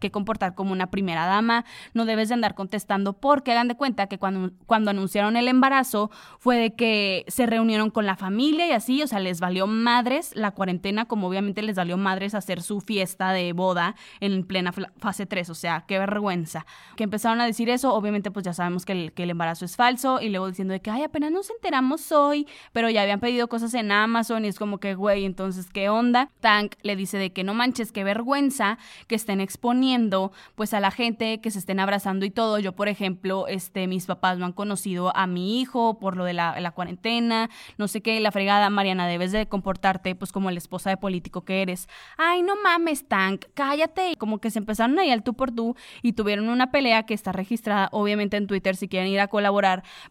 que 0.00 0.10
comportar 0.10 0.54
como 0.54 0.72
una 0.72 0.90
primera 0.90 1.26
dama, 1.26 1.64
no 1.94 2.04
debes 2.04 2.28
de 2.28 2.34
andar 2.34 2.54
contestando 2.54 3.12
porque 3.14 3.52
hagan 3.52 3.68
de 3.68 3.76
cuenta 3.76 4.06
que 4.06 4.18
cuando, 4.18 4.50
anunciaron 4.68 5.36
el 5.36 5.46
embarazo 5.46 6.10
fue 6.38 6.56
de 6.56 6.74
que 6.74 7.24
se 7.28 7.46
reunieron 7.46 7.90
con 7.90 8.06
la 8.06 8.16
familia 8.16 8.66
y 8.66 8.72
así, 8.72 9.02
o 9.02 9.06
sea, 9.06 9.20
les 9.20 9.40
valió 9.40 9.66
madres 9.66 10.32
la 10.34 10.50
cuarentena, 10.50 11.04
como 11.04 11.28
obviamente 11.28 11.62
les 11.62 11.76
valió 11.76 11.96
madres 11.96 12.34
hacer 12.34 12.62
su 12.62 12.80
fiesta 12.80 13.32
de 13.32 13.52
boda 13.52 13.94
en 14.20 14.44
plena 14.44 14.72
fase 14.98 15.26
3, 15.26 15.50
o 15.50 15.54
sea, 15.54 15.84
qué 15.86 15.98
vergüenza. 15.98 16.66
Que 16.96 17.04
empezaron 17.04 17.40
a 17.40 17.46
decir 17.46 17.70
eso, 17.70 17.94
obviamente 17.94 18.30
pues 18.30 18.44
ya 18.44 18.52
sabemos 18.52 18.84
que 18.84 19.12
el 19.14 19.30
embarazo 19.30 19.59
es 19.64 19.76
falso 19.76 20.20
y 20.20 20.28
luego 20.28 20.48
diciendo 20.48 20.72
de 20.72 20.80
que, 20.80 20.90
ay, 20.90 21.02
apenas 21.02 21.30
nos 21.30 21.50
enteramos 21.50 22.12
hoy, 22.12 22.46
pero 22.72 22.90
ya 22.90 23.02
habían 23.02 23.20
pedido 23.20 23.48
cosas 23.48 23.74
en 23.74 23.92
Amazon 23.92 24.44
y 24.44 24.48
es 24.48 24.58
como 24.58 24.78
que, 24.78 24.94
güey, 24.94 25.24
entonces, 25.24 25.68
¿qué 25.70 25.88
onda? 25.88 26.30
Tank 26.40 26.74
le 26.82 26.96
dice 26.96 27.18
de 27.18 27.32
que 27.32 27.44
no 27.44 27.54
manches, 27.54 27.92
qué 27.92 28.04
vergüenza 28.04 28.78
que 29.06 29.14
estén 29.14 29.40
exponiendo 29.40 30.32
pues 30.54 30.74
a 30.74 30.80
la 30.80 30.90
gente, 30.90 31.40
que 31.40 31.50
se 31.50 31.58
estén 31.58 31.80
abrazando 31.80 32.24
y 32.24 32.30
todo. 32.30 32.58
Yo, 32.58 32.72
por 32.72 32.88
ejemplo, 32.88 33.46
este, 33.48 33.86
mis 33.86 34.06
papás 34.06 34.38
no 34.38 34.46
han 34.46 34.52
conocido 34.52 35.14
a 35.16 35.26
mi 35.26 35.60
hijo 35.60 35.98
por 35.98 36.16
lo 36.16 36.24
de 36.24 36.34
la, 36.34 36.72
cuarentena, 36.74 37.50
no 37.78 37.88
sé 37.88 38.00
qué, 38.00 38.20
la 38.20 38.30
fregada, 38.30 38.70
Mariana, 38.70 39.06
debes 39.06 39.32
de 39.32 39.46
comportarte 39.46 40.14
pues 40.14 40.32
como 40.32 40.50
la 40.50 40.58
esposa 40.58 40.90
de 40.90 40.96
político 40.96 41.44
que 41.44 41.62
eres. 41.62 41.88
Ay, 42.16 42.42
no 42.42 42.54
mames, 42.62 43.08
Tank, 43.08 43.46
cállate. 43.54 44.16
Como 44.16 44.38
que 44.38 44.50
se 44.50 44.58
empezaron 44.58 44.98
ahí 44.98 45.10
al 45.10 45.22
tú 45.22 45.34
por 45.34 45.50
tú 45.50 45.76
y 46.02 46.12
tuvieron 46.12 46.48
una 46.48 46.70
pelea 46.70 47.04
que 47.04 47.14
está 47.14 47.32
registrada 47.32 47.88
obviamente 47.92 48.36
en 48.36 48.46
Twitter 48.46 48.76
si 48.76 48.88
quieren 48.88 49.08
ir 49.08 49.20
a 49.20 49.28
colaborar 49.28 49.49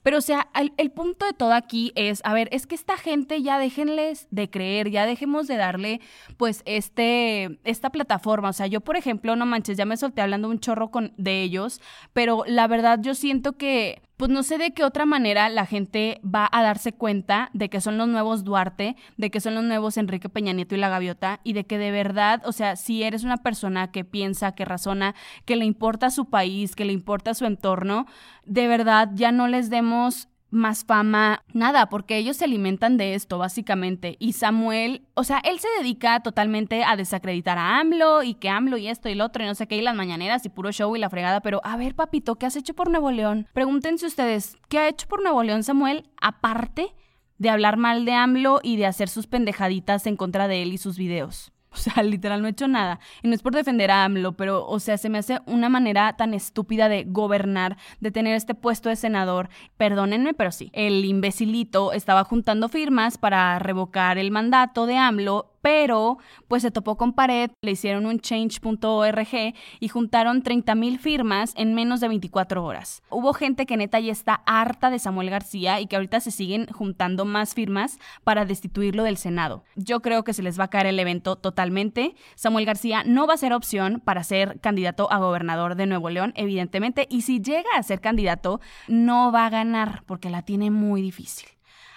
pero, 0.03 0.17
o 0.17 0.21
sea, 0.21 0.49
el, 0.77 0.91
punto 0.91 1.25
de 1.25 1.33
todo 1.33 1.53
aquí 1.53 1.91
es, 1.95 2.21
a 2.23 2.33
ver, 2.33 2.49
es 2.51 2.67
que 2.67 2.75
esta 2.75 2.97
gente 2.97 3.41
ya 3.41 3.59
déjenles 3.59 4.27
de 4.31 4.49
creer, 4.49 4.89
ya 4.89 5.05
dejemos 5.05 5.47
de 5.47 5.57
darle, 5.57 6.01
pues, 6.37 6.61
este, 6.65 7.59
esta 7.63 7.89
plataforma. 7.89 8.49
O 8.49 8.53
sea, 8.53 8.67
yo, 8.67 8.81
por 8.81 8.97
ejemplo, 8.97 9.35
no 9.35 9.45
manches, 9.45 9.77
ya 9.77 9.85
me 9.85 9.97
solté 9.97 10.21
hablando 10.21 10.49
un 10.49 10.59
chorro 10.59 10.91
con, 10.91 11.13
de 11.17 11.41
ellos, 11.43 11.81
pero 12.13 12.43
la 12.47 12.67
verdad 12.67 12.99
yo 13.01 13.15
siento 13.15 13.53
que 13.53 14.01
pues 14.19 14.29
no 14.29 14.43
sé 14.43 14.57
de 14.57 14.73
qué 14.73 14.83
otra 14.83 15.05
manera 15.05 15.47
la 15.47 15.65
gente 15.65 16.19
va 16.25 16.49
a 16.51 16.61
darse 16.61 16.91
cuenta 16.91 17.49
de 17.53 17.69
que 17.69 17.79
son 17.79 17.97
los 17.97 18.09
nuevos 18.09 18.43
Duarte, 18.43 18.97
de 19.15 19.31
que 19.31 19.39
son 19.39 19.55
los 19.55 19.63
nuevos 19.63 19.95
Enrique 19.95 20.27
Peña 20.27 20.51
Nieto 20.51 20.75
y 20.75 20.77
la 20.77 20.89
Gaviota, 20.89 21.39
y 21.45 21.53
de 21.53 21.65
que 21.65 21.77
de 21.77 21.89
verdad, 21.89 22.41
o 22.43 22.51
sea, 22.51 22.75
si 22.75 23.01
eres 23.03 23.23
una 23.23 23.37
persona 23.37 23.93
que 23.93 24.03
piensa, 24.03 24.55
que 24.55 24.65
razona, 24.65 25.15
que 25.45 25.55
le 25.55 25.63
importa 25.63 26.09
su 26.09 26.29
país, 26.29 26.75
que 26.75 26.83
le 26.83 26.91
importa 26.91 27.33
su 27.33 27.45
entorno, 27.45 28.07
de 28.43 28.67
verdad 28.67 29.09
ya 29.13 29.31
no 29.31 29.47
les 29.47 29.69
demos 29.69 30.27
más 30.51 30.85
fama, 30.85 31.43
nada, 31.53 31.89
porque 31.89 32.17
ellos 32.17 32.37
se 32.37 32.45
alimentan 32.45 32.97
de 32.97 33.13
esto, 33.13 33.37
básicamente. 33.37 34.15
Y 34.19 34.33
Samuel, 34.33 35.03
o 35.13 35.23
sea, 35.23 35.39
él 35.39 35.59
se 35.59 35.67
dedica 35.79 36.21
totalmente 36.21 36.83
a 36.83 36.95
desacreditar 36.95 37.57
a 37.57 37.79
AMLO 37.79 38.23
y 38.23 38.33
que 38.33 38.49
AMLO 38.49 38.77
y 38.77 38.87
esto 38.87 39.09
y 39.09 39.15
lo 39.15 39.25
otro 39.25 39.43
y 39.43 39.47
no 39.47 39.55
sé 39.55 39.67
qué, 39.67 39.77
y 39.77 39.81
las 39.81 39.95
mañaneras 39.95 40.45
y 40.45 40.49
puro 40.49 40.71
show 40.71 40.95
y 40.95 40.99
la 40.99 41.09
fregada. 41.09 41.41
Pero, 41.41 41.61
a 41.63 41.77
ver, 41.77 41.95
papito, 41.95 42.35
¿qué 42.35 42.45
has 42.45 42.55
hecho 42.55 42.73
por 42.73 42.89
Nuevo 42.89 43.11
León? 43.11 43.47
Pregúntense 43.53 44.05
ustedes, 44.05 44.57
¿qué 44.67 44.79
ha 44.79 44.87
hecho 44.87 45.07
por 45.07 45.21
Nuevo 45.21 45.43
León 45.43 45.63
Samuel 45.63 46.09
aparte 46.21 46.93
de 47.37 47.49
hablar 47.49 47.77
mal 47.77 48.05
de 48.05 48.13
AMLO 48.13 48.59
y 48.63 48.77
de 48.77 48.85
hacer 48.85 49.09
sus 49.09 49.27
pendejaditas 49.27 50.07
en 50.07 50.17
contra 50.17 50.47
de 50.47 50.63
él 50.63 50.73
y 50.73 50.77
sus 50.77 50.97
videos? 50.97 51.51
O 51.79 51.81
sea, 51.81 52.03
literal 52.03 52.41
no 52.41 52.47
he 52.47 52.51
hecho 52.51 52.67
nada. 52.67 52.99
Y 53.21 53.27
no 53.27 53.35
es 53.35 53.41
por 53.41 53.53
defender 53.53 53.91
a 53.91 54.03
AMLO, 54.03 54.33
pero, 54.33 54.65
o 54.67 54.79
sea, 54.79 54.97
se 54.97 55.09
me 55.09 55.19
hace 55.19 55.39
una 55.45 55.69
manera 55.69 56.15
tan 56.17 56.33
estúpida 56.33 56.89
de 56.89 57.05
gobernar, 57.05 57.77
de 57.99 58.11
tener 58.11 58.35
este 58.35 58.55
puesto 58.55 58.89
de 58.89 58.95
senador. 58.95 59.49
Perdónenme, 59.77 60.33
pero 60.33 60.51
sí. 60.51 60.71
El 60.73 61.05
imbecilito 61.05 61.93
estaba 61.93 62.23
juntando 62.23 62.69
firmas 62.69 63.17
para 63.17 63.59
revocar 63.59 64.17
el 64.17 64.31
mandato 64.31 64.87
de 64.87 64.97
AMLO 64.97 65.58
pero 65.61 66.17
pues 66.47 66.61
se 66.61 66.71
topó 66.71 66.97
con 66.97 67.13
pared, 67.13 67.51
le 67.61 67.71
hicieron 67.71 68.05
un 68.05 68.19
change.org 68.19 69.53
y 69.79 69.87
juntaron 69.87 70.41
30 70.41 70.75
mil 70.75 70.99
firmas 70.99 71.53
en 71.55 71.75
menos 71.75 71.99
de 71.99 72.07
24 72.07 72.63
horas. 72.63 73.01
Hubo 73.09 73.33
gente 73.33 73.65
que 73.65 73.77
neta 73.77 73.99
ya 73.99 74.11
está 74.11 74.41
harta 74.45 74.89
de 74.89 74.99
Samuel 74.99 75.29
García 75.29 75.79
y 75.79 75.87
que 75.87 75.95
ahorita 75.95 76.19
se 76.19 76.31
siguen 76.31 76.67
juntando 76.67 77.25
más 77.25 77.53
firmas 77.53 77.99
para 78.23 78.45
destituirlo 78.45 79.03
del 79.03 79.17
Senado. 79.17 79.63
Yo 79.75 80.01
creo 80.01 80.23
que 80.23 80.33
se 80.33 80.43
les 80.43 80.59
va 80.59 80.65
a 80.65 80.69
caer 80.69 80.87
el 80.87 80.99
evento 80.99 81.35
totalmente. 81.35 82.15
Samuel 82.35 82.65
García 82.65 83.03
no 83.05 83.27
va 83.27 83.33
a 83.33 83.37
ser 83.37 83.53
opción 83.53 84.01
para 84.03 84.23
ser 84.23 84.59
candidato 84.59 85.11
a 85.11 85.17
gobernador 85.17 85.75
de 85.75 85.85
Nuevo 85.85 86.09
León, 86.09 86.33
evidentemente, 86.35 87.07
y 87.09 87.21
si 87.21 87.41
llega 87.41 87.69
a 87.75 87.83
ser 87.83 88.01
candidato, 88.01 88.61
no 88.87 89.31
va 89.31 89.45
a 89.45 89.49
ganar 89.49 90.03
porque 90.05 90.29
la 90.29 90.41
tiene 90.41 90.71
muy 90.71 91.01
difícil. 91.01 91.47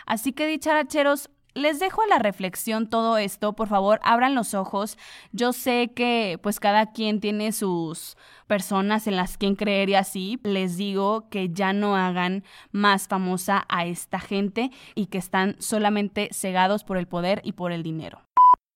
Así 0.07 0.33
que 0.33 0.47
dicharacheros, 0.47 1.31
les 1.55 1.79
dejo 1.79 2.03
a 2.03 2.07
la 2.07 2.19
reflexión 2.19 2.89
todo 2.89 3.19
esto, 3.19 3.53
por 3.55 3.69
favor, 3.69 4.01
abran 4.03 4.35
los 4.35 4.55
ojos. 4.55 4.99
Yo 5.33 5.53
sé 5.53 5.93
que 5.95 6.39
pues 6.43 6.61
cada 6.61 6.93
quien 6.93 7.21
tiene 7.21 7.53
sus 7.53 8.17
personas 8.47 9.07
en 9.07 9.17
las 9.17 9.39
que 9.39 9.55
creer 9.57 9.91
y 9.91 9.95
así. 9.95 10.41
Les 10.43 10.77
digo 10.77 11.29
que 11.31 11.51
ya 11.51 11.73
no 11.73 11.97
hagan 11.97 12.45
más 12.71 13.09
famosa 13.09 13.65
a 13.69 13.87
esta 13.87 14.19
gente 14.19 14.71
y 14.95 15.07
que 15.07 15.19
están 15.19 15.57
solamente 15.59 16.29
cegados 16.33 16.85
por 16.85 16.97
el 16.97 17.07
poder 17.07 17.41
y 17.45 17.53
por 17.53 17.73
el 17.73 17.83
dinero. 17.83 18.21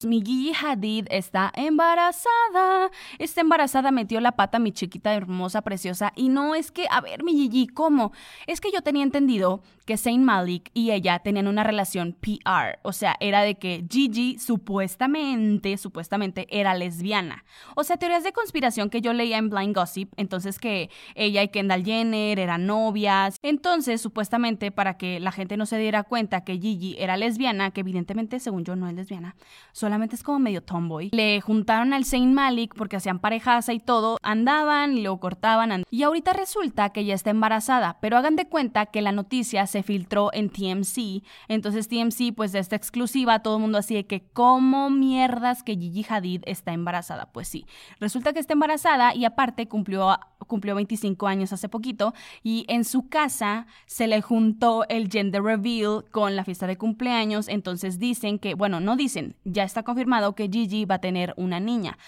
Mi 0.04 0.20
Gigi 0.20 0.52
Hadid 0.52 1.06
está 1.08 1.50
embarazada. 1.54 2.90
Está 3.18 3.40
embarazada, 3.40 3.90
metió 3.90 4.20
la 4.20 4.32
pata 4.32 4.58
mi 4.58 4.70
chiquita 4.70 5.14
hermosa, 5.14 5.62
preciosa. 5.62 6.12
Y 6.14 6.28
no 6.28 6.54
es 6.54 6.70
que, 6.70 6.86
a 6.90 7.00
ver, 7.00 7.24
mi 7.24 7.32
Gigi, 7.32 7.66
¿cómo? 7.66 8.12
Es 8.46 8.60
que 8.60 8.70
yo 8.70 8.82
tenía 8.82 9.02
entendido 9.02 9.62
que 9.86 9.96
Saint 9.96 10.22
Malik 10.22 10.70
y 10.74 10.90
ella 10.90 11.20
tenían 11.20 11.46
una 11.48 11.64
relación 11.64 12.12
PR. 12.12 12.78
O 12.82 12.92
sea, 12.92 13.16
era 13.20 13.40
de 13.40 13.54
que 13.54 13.86
Gigi 13.90 14.38
supuestamente, 14.38 15.78
supuestamente 15.78 16.46
era 16.50 16.74
lesbiana. 16.74 17.44
O 17.74 17.82
sea, 17.82 17.96
teorías 17.96 18.22
de 18.22 18.34
conspiración 18.34 18.90
que 18.90 19.00
yo 19.00 19.14
leía 19.14 19.38
en 19.38 19.48
Blind 19.48 19.74
Gossip. 19.74 20.12
Entonces 20.18 20.58
que 20.58 20.90
ella 21.14 21.42
y 21.42 21.48
Kendall 21.48 21.86
Jenner 21.86 22.38
eran 22.38 22.66
novias. 22.66 23.38
Entonces, 23.40 24.02
supuestamente, 24.02 24.70
para 24.70 24.98
que 24.98 25.20
la 25.20 25.32
gente 25.32 25.56
no 25.56 25.64
se 25.64 25.78
diera 25.78 26.02
cuenta 26.02 26.44
que 26.44 26.58
Gigi 26.58 26.96
era 26.98 27.16
lesbiana, 27.16 27.70
que 27.70 27.80
evidentemente, 27.80 28.40
según 28.40 28.62
yo, 28.62 28.76
no 28.76 28.88
es 28.88 28.94
lesbiana, 28.94 29.36
solamente 29.86 30.16
es 30.16 30.24
como 30.24 30.40
medio 30.40 30.64
tomboy. 30.64 31.10
Le 31.12 31.40
juntaron 31.40 31.92
al 31.92 32.04
Saint 32.04 32.34
Malik 32.34 32.74
porque 32.74 32.96
hacían 32.96 33.20
parejaza 33.20 33.72
y 33.72 33.78
todo, 33.78 34.18
andaban 34.20 34.98
y 34.98 35.02
luego 35.02 35.20
cortaban. 35.20 35.84
Y 35.92 36.02
ahorita 36.02 36.32
resulta 36.32 36.90
que 36.90 37.04
ya 37.04 37.14
está 37.14 37.30
embarazada, 37.30 37.98
pero 38.00 38.16
hagan 38.16 38.34
de 38.34 38.48
cuenta 38.48 38.86
que 38.86 39.00
la 39.00 39.12
noticia 39.12 39.64
se 39.68 39.84
filtró 39.84 40.30
en 40.32 40.50
TMC. 40.50 41.22
Entonces 41.46 41.86
TMC, 41.86 42.34
pues 42.34 42.50
de 42.50 42.58
esta 42.58 42.74
exclusiva, 42.74 43.44
todo 43.44 43.58
el 43.58 43.62
mundo 43.62 43.78
así 43.78 43.94
de 43.94 44.06
que, 44.06 44.26
¿cómo 44.32 44.90
mierdas 44.90 45.62
que 45.62 45.76
Gigi 45.76 46.04
Hadid 46.08 46.42
está 46.46 46.72
embarazada? 46.72 47.30
Pues 47.30 47.46
sí, 47.46 47.64
resulta 48.00 48.32
que 48.32 48.40
está 48.40 48.54
embarazada 48.54 49.14
y 49.14 49.24
aparte 49.24 49.68
cumplió, 49.68 50.18
cumplió 50.46 50.74
25 50.74 51.26
años 51.26 51.52
hace 51.52 51.68
poquito 51.68 52.14
y 52.42 52.64
en 52.68 52.84
su 52.84 53.08
casa 53.08 53.66
se 53.86 54.06
le 54.06 54.20
juntó 54.22 54.84
el 54.88 55.10
gender 55.10 55.42
reveal 55.42 56.04
con 56.10 56.36
la 56.36 56.44
fiesta 56.44 56.66
de 56.66 56.76
cumpleaños. 56.76 57.48
Entonces 57.48 57.98
dicen 57.98 58.38
que, 58.38 58.54
bueno, 58.54 58.80
no 58.80 58.96
dicen, 58.96 59.36
ya 59.44 59.64
está 59.64 59.82
confirmado 59.82 60.34
que 60.34 60.48
Gigi 60.48 60.84
va 60.84 60.96
a 60.96 61.00
tener 61.00 61.34
una 61.36 61.60
niña. 61.60 61.98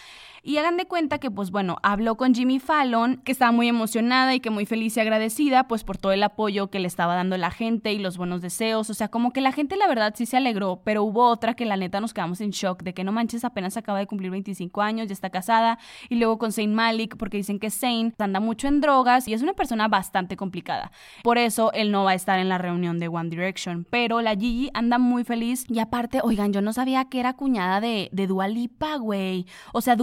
Y 0.43 0.57
hagan 0.59 0.77
de 0.77 0.87
cuenta 0.87 1.19
que, 1.19 1.31
pues 1.31 1.51
bueno, 1.51 1.79
habló 1.83 2.17
con 2.17 2.35
Jimmy 2.35 2.59
Fallon, 2.59 3.19
que 3.25 3.33
estaba 3.33 3.53
muy 3.53 3.69
emocionada 3.69 4.35
y 4.35 4.41
que 4.41 4.51
muy 4.51 4.67
feliz 4.67 4.97
y 4.97 5.01
agradecida, 5.01 5.69
pues 5.69 5.85
por 5.85 5.99
todo 5.99 6.13
el 6.13 6.23
apoyo 6.23 6.71
que 6.71 6.79
le 6.79 6.87
estaba 6.87 7.15
dando 7.15 7.37
la 7.37 7.51
gente 7.51 7.93
y 7.93 7.99
los 7.99 8.17
buenos 8.17 8.41
deseos. 8.41 8.91
O 8.91 8.95
sea, 8.95 9.09
como 9.09 9.33
que 9.33 9.41
la 9.41 9.53
gente, 9.53 9.77
la 9.77 9.89
verdad, 9.89 10.15
sí 10.17 10.27
se 10.27 10.37
alegró, 10.37 10.81
pero 10.85 11.03
hubo 11.03 11.27
otra 11.27 11.55
que 11.55 11.65
la 11.65 11.77
neta 11.77 12.01
nos 12.01 12.15
quedamos 12.15 12.41
en 12.41 12.51
shock 12.51 12.83
de 12.83 12.95
que 12.95 13.05
no 13.05 13.13
manches, 13.13 13.45
apenas 13.45 13.77
acaba 13.77 13.99
de 13.99 14.07
cumplir 14.07 14.31
25 14.31 14.83
años, 14.83 15.09
ya 15.09 15.13
está 15.13 15.31
casada. 15.31 15.79
Y 16.09 16.17
luego 16.17 16.39
con 16.39 16.53
Zayn 16.53 16.75
Malik, 16.75 17.17
porque 17.17 17.37
dicen 17.37 17.59
que 17.59 17.71
Zayn 17.71 18.15
anda 18.19 18.41
mucho 18.41 18.69
en 18.69 18.81
drogas 18.81 19.29
y 19.29 19.35
es 19.35 19.43
una 19.43 19.55
persona 19.55 19.89
bastante 19.89 20.37
complicada. 20.37 20.93
Por 21.23 21.39
eso 21.39 21.73
él 21.73 21.91
no 21.91 22.05
va 22.05 22.13
a 22.13 22.15
estar 22.15 22.39
en 22.39 22.49
la 22.49 22.59
reunión 22.59 22.99
de 22.99 23.09
One 23.09 23.31
Direction. 23.31 23.87
Pero 23.91 24.21
la 24.21 24.35
Gigi 24.35 24.71
anda 24.75 24.99
muy 24.99 25.25
feliz 25.25 25.65
y 25.69 25.79
aparte, 25.79 26.21
oigan, 26.23 26.53
yo 26.53 26.63
no 26.63 26.73
sabía 26.73 27.07
que 27.07 27.21
era 27.21 27.35
cuñada 27.35 27.81
de, 27.81 28.09
de 28.13 28.27
Dua 28.27 28.49
Lipa, 28.49 28.97
güey. 28.97 29.47
O 29.73 29.81
sea, 29.81 29.97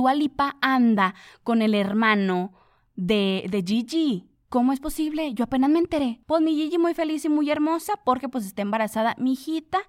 Anda 0.61 1.15
con 1.43 1.61
el 1.61 1.73
hermano 1.75 2.53
de, 2.95 3.45
de 3.49 3.63
Gigi. 3.63 4.29
¿Cómo 4.49 4.71
es 4.71 4.79
posible? 4.79 5.33
Yo 5.33 5.45
apenas 5.45 5.69
me 5.69 5.79
enteré. 5.79 6.21
Pues 6.25 6.41
mi 6.41 6.55
Gigi 6.55 6.77
muy 6.77 6.93
feliz 6.93 7.25
y 7.25 7.29
muy 7.29 7.49
hermosa 7.49 7.93
porque 8.05 8.29
pues 8.29 8.45
está 8.45 8.61
embarazada. 8.61 9.15
Mi 9.17 9.33
hijita, 9.33 9.79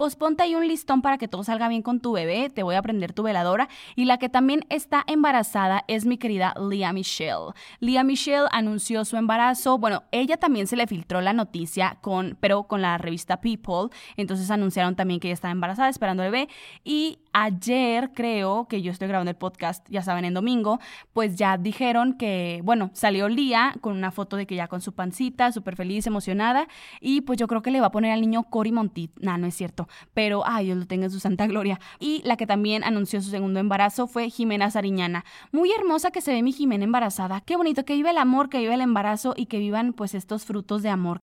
pues 0.00 0.16
ponte 0.16 0.42
ahí 0.42 0.54
un 0.54 0.66
listón 0.66 1.02
para 1.02 1.18
que 1.18 1.28
todo 1.28 1.44
salga 1.44 1.68
bien 1.68 1.82
con 1.82 2.00
tu 2.00 2.12
bebé. 2.12 2.48
Te 2.48 2.62
voy 2.62 2.74
a 2.74 2.80
prender 2.80 3.12
tu 3.12 3.22
veladora. 3.22 3.68
Y 3.96 4.06
la 4.06 4.16
que 4.16 4.30
también 4.30 4.64
está 4.70 5.04
embarazada 5.06 5.84
es 5.88 6.06
mi 6.06 6.16
querida 6.16 6.54
Leah 6.58 6.94
Michelle. 6.94 7.52
Leah 7.80 8.02
Michelle 8.02 8.46
anunció 8.50 9.04
su 9.04 9.18
embarazo. 9.18 9.76
Bueno, 9.76 10.04
ella 10.10 10.38
también 10.38 10.68
se 10.68 10.76
le 10.76 10.86
filtró 10.86 11.20
la 11.20 11.34
noticia 11.34 11.98
con, 12.00 12.38
pero 12.40 12.62
con 12.62 12.80
la 12.80 12.96
revista 12.96 13.42
People. 13.42 13.94
Entonces 14.16 14.50
anunciaron 14.50 14.96
también 14.96 15.20
que 15.20 15.28
ella 15.28 15.34
estaba 15.34 15.52
embarazada, 15.52 15.90
esperando 15.90 16.22
bebé. 16.22 16.48
Y 16.82 17.18
ayer 17.32 18.12
creo 18.12 18.66
que 18.68 18.82
yo 18.82 18.92
estoy 18.92 19.08
grabando 19.08 19.30
el 19.30 19.36
podcast, 19.36 19.86
ya 19.88 20.02
saben, 20.02 20.24
en 20.24 20.34
domingo, 20.34 20.80
pues 21.12 21.36
ya 21.36 21.58
dijeron 21.58 22.14
que, 22.14 22.60
bueno, 22.64 22.90
salió 22.94 23.28
Lía 23.28 23.74
con 23.80 23.96
una 23.96 24.10
foto 24.10 24.36
de 24.36 24.46
que 24.46 24.56
ya 24.56 24.68
con 24.68 24.80
su 24.80 24.94
pancita, 24.94 25.52
súper 25.52 25.76
feliz, 25.76 26.06
emocionada, 26.06 26.66
y 27.00 27.20
pues 27.22 27.38
yo 27.38 27.46
creo 27.46 27.62
que 27.62 27.70
le 27.70 27.80
va 27.80 27.88
a 27.88 27.92
poner 27.92 28.12
al 28.12 28.20
niño 28.20 28.44
Cory 28.44 28.72
Montit, 28.72 29.12
nah, 29.20 29.36
no 29.36 29.46
es 29.46 29.54
cierto, 29.54 29.88
pero, 30.14 30.42
ay, 30.46 30.66
Dios 30.66 30.78
lo 30.78 30.86
tenga 30.86 31.06
en 31.06 31.10
su 31.10 31.20
santa 31.20 31.46
gloria. 31.46 31.80
Y 31.98 32.22
la 32.24 32.36
que 32.36 32.46
también 32.46 32.84
anunció 32.84 33.20
su 33.20 33.30
segundo 33.30 33.60
embarazo 33.60 34.06
fue 34.06 34.30
Jimena 34.30 34.70
Sariñana. 34.70 35.24
Muy 35.52 35.72
hermosa 35.72 36.10
que 36.10 36.20
se 36.20 36.32
ve 36.32 36.42
mi 36.42 36.52
Jimena 36.52 36.84
embarazada, 36.84 37.40
qué 37.40 37.56
bonito 37.56 37.84
que 37.84 37.94
vive 37.94 38.10
el 38.10 38.18
amor, 38.18 38.48
que 38.48 38.58
vive 38.58 38.74
el 38.74 38.80
embarazo 38.80 39.34
y 39.36 39.46
que 39.46 39.58
vivan 39.58 39.92
pues 39.92 40.14
estos 40.14 40.44
frutos 40.44 40.82
de 40.82 40.90
amor 40.90 41.20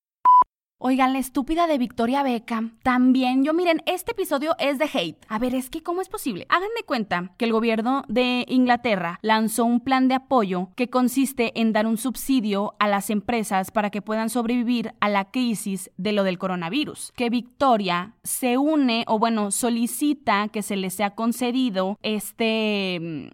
Oigan, 0.79 1.13
la 1.13 1.17
estúpida 1.17 1.65
de 1.65 1.79
Victoria 1.79 2.21
Beckham. 2.21 2.77
También, 2.83 3.43
yo 3.43 3.51
miren, 3.51 3.81
este 3.87 4.11
episodio 4.11 4.55
es 4.59 4.77
de 4.77 4.87
hate. 4.93 5.25
A 5.27 5.39
ver, 5.39 5.55
es 5.55 5.71
que 5.71 5.81
¿cómo 5.81 6.01
es 6.01 6.07
posible? 6.07 6.45
Hagan 6.49 6.69
de 6.77 6.85
cuenta 6.85 7.31
que 7.37 7.45
el 7.45 7.51
gobierno 7.51 8.03
de 8.07 8.45
Inglaterra 8.47 9.17
lanzó 9.23 9.65
un 9.65 9.79
plan 9.79 10.07
de 10.07 10.13
apoyo 10.13 10.69
que 10.75 10.91
consiste 10.91 11.59
en 11.59 11.73
dar 11.73 11.87
un 11.87 11.97
subsidio 11.97 12.75
a 12.77 12.87
las 12.87 13.09
empresas 13.09 13.71
para 13.71 13.89
que 13.89 14.03
puedan 14.03 14.29
sobrevivir 14.29 14.93
a 14.99 15.09
la 15.09 15.31
crisis 15.31 15.89
de 15.97 16.11
lo 16.11 16.23
del 16.23 16.37
coronavirus. 16.37 17.11
Que 17.15 17.31
Victoria 17.31 18.13
se 18.23 18.59
une 18.59 19.03
o 19.07 19.17
bueno, 19.17 19.49
solicita 19.49 20.47
que 20.49 20.61
se 20.61 20.75
le 20.75 20.91
sea 20.91 21.15
concedido 21.15 21.97
este 22.03 23.31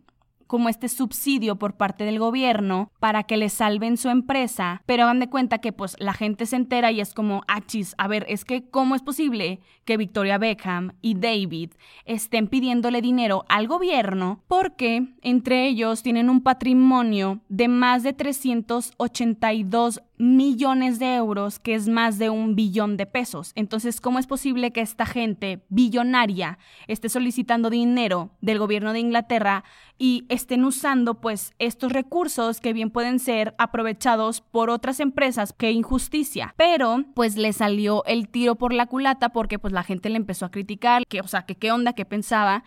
como 0.53 0.69
este 0.69 0.87
subsidio 0.87 1.55
por 1.55 1.77
parte 1.77 2.03
del 2.03 2.19
gobierno 2.19 2.91
para 2.99 3.23
que 3.23 3.37
le 3.37 3.49
salven 3.49 3.97
su 3.97 4.09
empresa, 4.09 4.83
pero 4.85 5.05
hagan 5.05 5.19
de 5.19 5.27
cuenta 5.27 5.57
que 5.57 5.73
pues 5.73 5.95
la 5.97 6.13
gente 6.13 6.45
se 6.45 6.57
entera 6.57 6.91
y 6.91 7.01
es 7.01 7.15
como, 7.15 7.41
achis, 7.47 7.95
a 7.97 8.07
ver, 8.07 8.23
es 8.29 8.45
que 8.45 8.69
¿cómo 8.69 8.93
es 8.93 9.01
posible 9.01 9.61
que 9.83 9.97
Victoria 9.97 10.37
Beckham 10.37 10.91
y 11.01 11.15
David 11.15 11.71
estén 12.05 12.47
pidiéndole 12.49 13.01
dinero 13.01 13.45
al 13.49 13.67
gobierno 13.67 14.43
porque 14.47 15.07
entre 15.23 15.65
ellos 15.65 16.03
tienen 16.03 16.29
un 16.29 16.43
patrimonio 16.43 17.41
de 17.49 17.67
más 17.67 18.03
de 18.03 18.13
382 18.13 20.03
millones 20.17 20.99
de 20.99 21.15
euros, 21.15 21.59
que 21.59 21.73
es 21.75 21.87
más 21.87 22.19
de 22.19 22.29
un 22.29 22.55
billón 22.55 22.97
de 22.97 23.05
pesos. 23.05 23.51
Entonces, 23.55 23.99
¿cómo 23.99 24.19
es 24.19 24.27
posible 24.27 24.71
que 24.71 24.81
esta 24.81 25.05
gente 25.05 25.63
billonaria 25.69 26.59
esté 26.87 27.09
solicitando 27.09 27.69
dinero 27.69 28.31
del 28.41 28.59
gobierno 28.59 28.93
de 28.93 28.99
Inglaterra 28.99 29.63
y 29.97 30.25
estén 30.29 30.65
usando 30.65 31.21
pues 31.21 31.53
estos 31.59 31.91
recursos 31.91 32.61
que 32.61 32.73
bien 32.73 32.89
pueden 32.89 33.19
ser 33.19 33.55
aprovechados 33.57 34.41
por 34.41 34.69
otras 34.69 34.99
empresas? 34.99 35.53
¡Qué 35.53 35.71
injusticia! 35.71 36.53
Pero 36.57 37.03
pues 37.15 37.35
le 37.35 37.53
salió 37.53 38.03
el 38.05 38.29
tiro 38.29 38.55
por 38.55 38.73
la 38.73 38.85
culata 38.85 39.29
porque 39.29 39.59
pues 39.59 39.73
la 39.73 39.83
gente 39.83 40.09
le 40.09 40.17
empezó 40.17 40.45
a 40.45 40.51
criticar, 40.51 41.03
que 41.07 41.21
o 41.21 41.27
sea, 41.27 41.45
que 41.45 41.55
qué 41.55 41.71
onda, 41.71 41.93
qué 41.93 42.05
pensaba, 42.05 42.63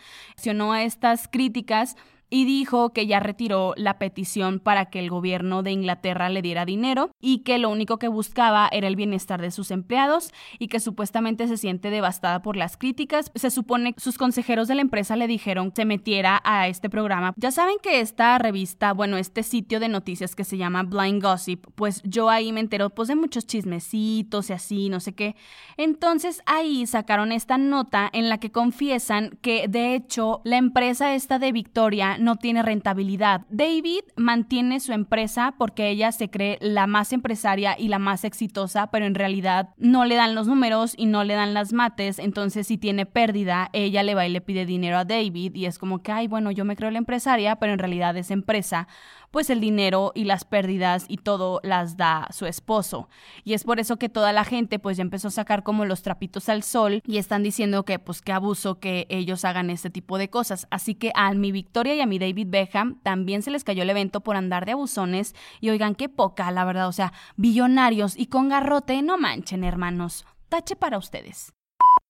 no 0.55 0.73
a 0.73 0.83
estas 0.85 1.29
críticas 1.29 1.97
y 2.31 2.45
dijo 2.45 2.91
que 2.91 3.07
ya 3.07 3.21
retiró 3.21 3.75
la 3.77 3.99
petición 3.99 4.59
para 4.61 4.87
que 4.87 4.99
el 4.99 5.11
gobierno 5.11 5.63
de 5.63 5.73
Inglaterra 5.73 6.29
le 6.29 6.43
diera 6.43 6.65
dinero 6.65 7.11
y 7.21 7.39
que 7.39 7.59
lo 7.59 7.71
único 7.71 7.99
que 7.99 8.09
buscaba 8.09 8.69
era 8.73 8.89
el 8.89 8.97
bienestar 8.97 9.41
de 9.41 9.51
sus 9.51 9.71
empleados 9.71 10.33
y 10.59 10.69
que 10.69 10.81
supuestamente 10.81 11.47
se 11.49 11.57
siente 11.57 11.91
devastada 11.91 12.43
por 12.43 12.57
las 12.57 12.77
críticas. 12.77 13.31
Se 13.35 13.51
supone 13.51 13.93
que 13.93 14.01
sus 14.01 14.19
consejeros 14.19 14.69
de 14.69 14.75
la 14.75 14.83
empresa 14.83 15.17
le 15.17 15.27
dijeron 15.27 15.71
que 15.71 15.77
se 15.77 15.85
metiera 15.85 16.41
a 16.45 16.69
este 16.69 16.91
programa. 16.91 17.35
Ya 17.37 17.51
saben 17.51 17.77
que 17.83 18.01
esta 18.01 18.39
revista, 18.39 18.93
bueno, 18.93 19.17
este 19.17 19.43
sitio 19.43 19.81
de 19.81 19.89
noticias 19.89 20.35
que 20.35 20.45
se 20.45 20.57
llama 20.57 20.83
Blind 20.83 21.23
Gossip, 21.23 21.67
pues 21.75 22.03
yo 22.03 22.31
ahí 22.31 22.53
me 22.53 22.61
entero 22.61 22.91
pues 22.91 23.09
de 23.09 23.17
muchos 23.17 23.47
chismecitos 23.47 24.51
y 24.51 24.53
así, 24.53 24.89
no 24.89 25.01
sé 25.01 25.15
qué. 25.15 25.37
Entonces 25.77 26.43
ahí 26.47 26.87
sacaron 26.87 27.33
esta 27.33 27.59
nota 27.59 28.09
en 28.13 28.29
la 28.29 28.39
que 28.39 28.51
confiesan 28.51 29.39
que 29.43 29.69
de 29.69 29.95
hecho 29.95 30.41
la 30.45 30.57
empresa 30.57 31.15
esta 31.15 31.39
de 31.39 31.53
Victoria 31.53 32.16
no 32.19 32.37
tiene 32.37 32.63
rentabilidad. 32.63 33.43
David 33.51 34.03
mantiene 34.17 34.81
su 34.81 34.93
empresa 34.93 35.55
porque 35.59 35.89
ella 35.89 36.13
se 36.13 36.31
cree 36.31 36.59
la 36.61 36.87
más 36.87 37.13
empresaria 37.13 37.77
y 37.79 37.89
la 37.89 37.99
más 37.99 38.25
exitosa, 38.25 38.91
pero 38.91 39.07
en 39.07 39.15
realidad 39.15 39.71
no 39.77 40.05
le 40.05 40.17
dan 40.17 40.35
los 40.35 40.47
números 40.47 40.95
y 40.97 41.07
no 41.07 41.25
le 41.25 41.35
dan 41.35 41.55
las 41.55 41.73
mates, 41.73 42.19
entonces 42.19 42.67
si 42.67 42.79
tiene 42.79 43.07
pérdida, 43.07 43.71
ella 43.73 44.03
le 44.03 44.15
va 44.15 44.27
y 44.27 44.31
le 44.31 44.41
pide 44.41 44.67
dinero 44.67 44.99
a 44.99 45.05
David 45.05 45.55
y 45.55 45.67
es 45.67 45.79
como 45.79 46.03
que, 46.03 46.13
ay, 46.13 46.29
bueno, 46.29 46.51
yo 46.51 46.65
me 46.65 46.77
creo 46.77 46.91
la 46.91 46.99
empresaria, 46.99 47.57
pero 47.57 47.73
en 47.73 47.79
realidad 47.79 48.17
es 48.17 48.31
empresa 48.31 48.89
pues 49.37 49.51
el 49.51 49.61
dinero 49.61 50.13
y 50.15 50.25
las 50.25 50.47
pérdidas 50.47 51.05
y 51.09 51.19
todo 51.19 51.61
las 51.63 51.99
da 51.99 52.27
su 52.31 52.47
esposo. 52.47 53.11
Y 53.45 53.53
es 53.53 53.65
por 53.65 53.79
eso 53.79 53.99
que 53.99 54.09
toda 54.09 54.33
la 54.33 54.45
gente 54.45 54.79
pues 54.79 54.97
ya 54.97 55.03
empezó 55.03 55.29
a 55.29 55.31
sacar 55.31 55.63
como 55.63 55.85
los 55.85 56.01
trapitos 56.01 56.49
al 56.49 56.63
sol 56.63 57.03
y 57.07 57.19
están 57.19 57.43
diciendo 57.43 57.85
que 57.85 57.99
pues 57.99 58.23
qué 58.23 58.33
abuso 58.33 58.81
que 58.81 59.07
ellos 59.11 59.45
hagan 59.45 59.69
este 59.69 59.91
tipo 59.91 60.17
de 60.17 60.31
cosas. 60.31 60.67
Así 60.71 60.95
que 60.95 61.13
a 61.15 61.35
mi 61.35 61.53
Victoria 61.53 61.95
y 61.95 62.01
a 62.01 62.07
mi 62.07 62.19
David 62.19 62.47
Beckham 62.49 62.99
también 63.03 63.43
se 63.43 63.51
les 63.51 63.63
cayó 63.63 63.83
el 63.83 63.91
evento 63.91 64.23
por 64.23 64.37
andar 64.37 64.65
de 64.65 64.73
abusones 64.73 65.35
y 65.61 65.69
oigan 65.69 65.97
qué 65.97 66.09
poca, 66.09 66.51
la 66.51 66.65
verdad, 66.65 66.89
o 66.89 66.93
sea, 66.93 67.13
billonarios 67.37 68.17
y 68.17 68.29
con 68.29 68.49
garrote, 68.49 69.03
no 69.03 69.19
manchen 69.19 69.65
hermanos. 69.65 70.25
Tache 70.49 70.77
para 70.77 70.97
ustedes. 70.97 71.56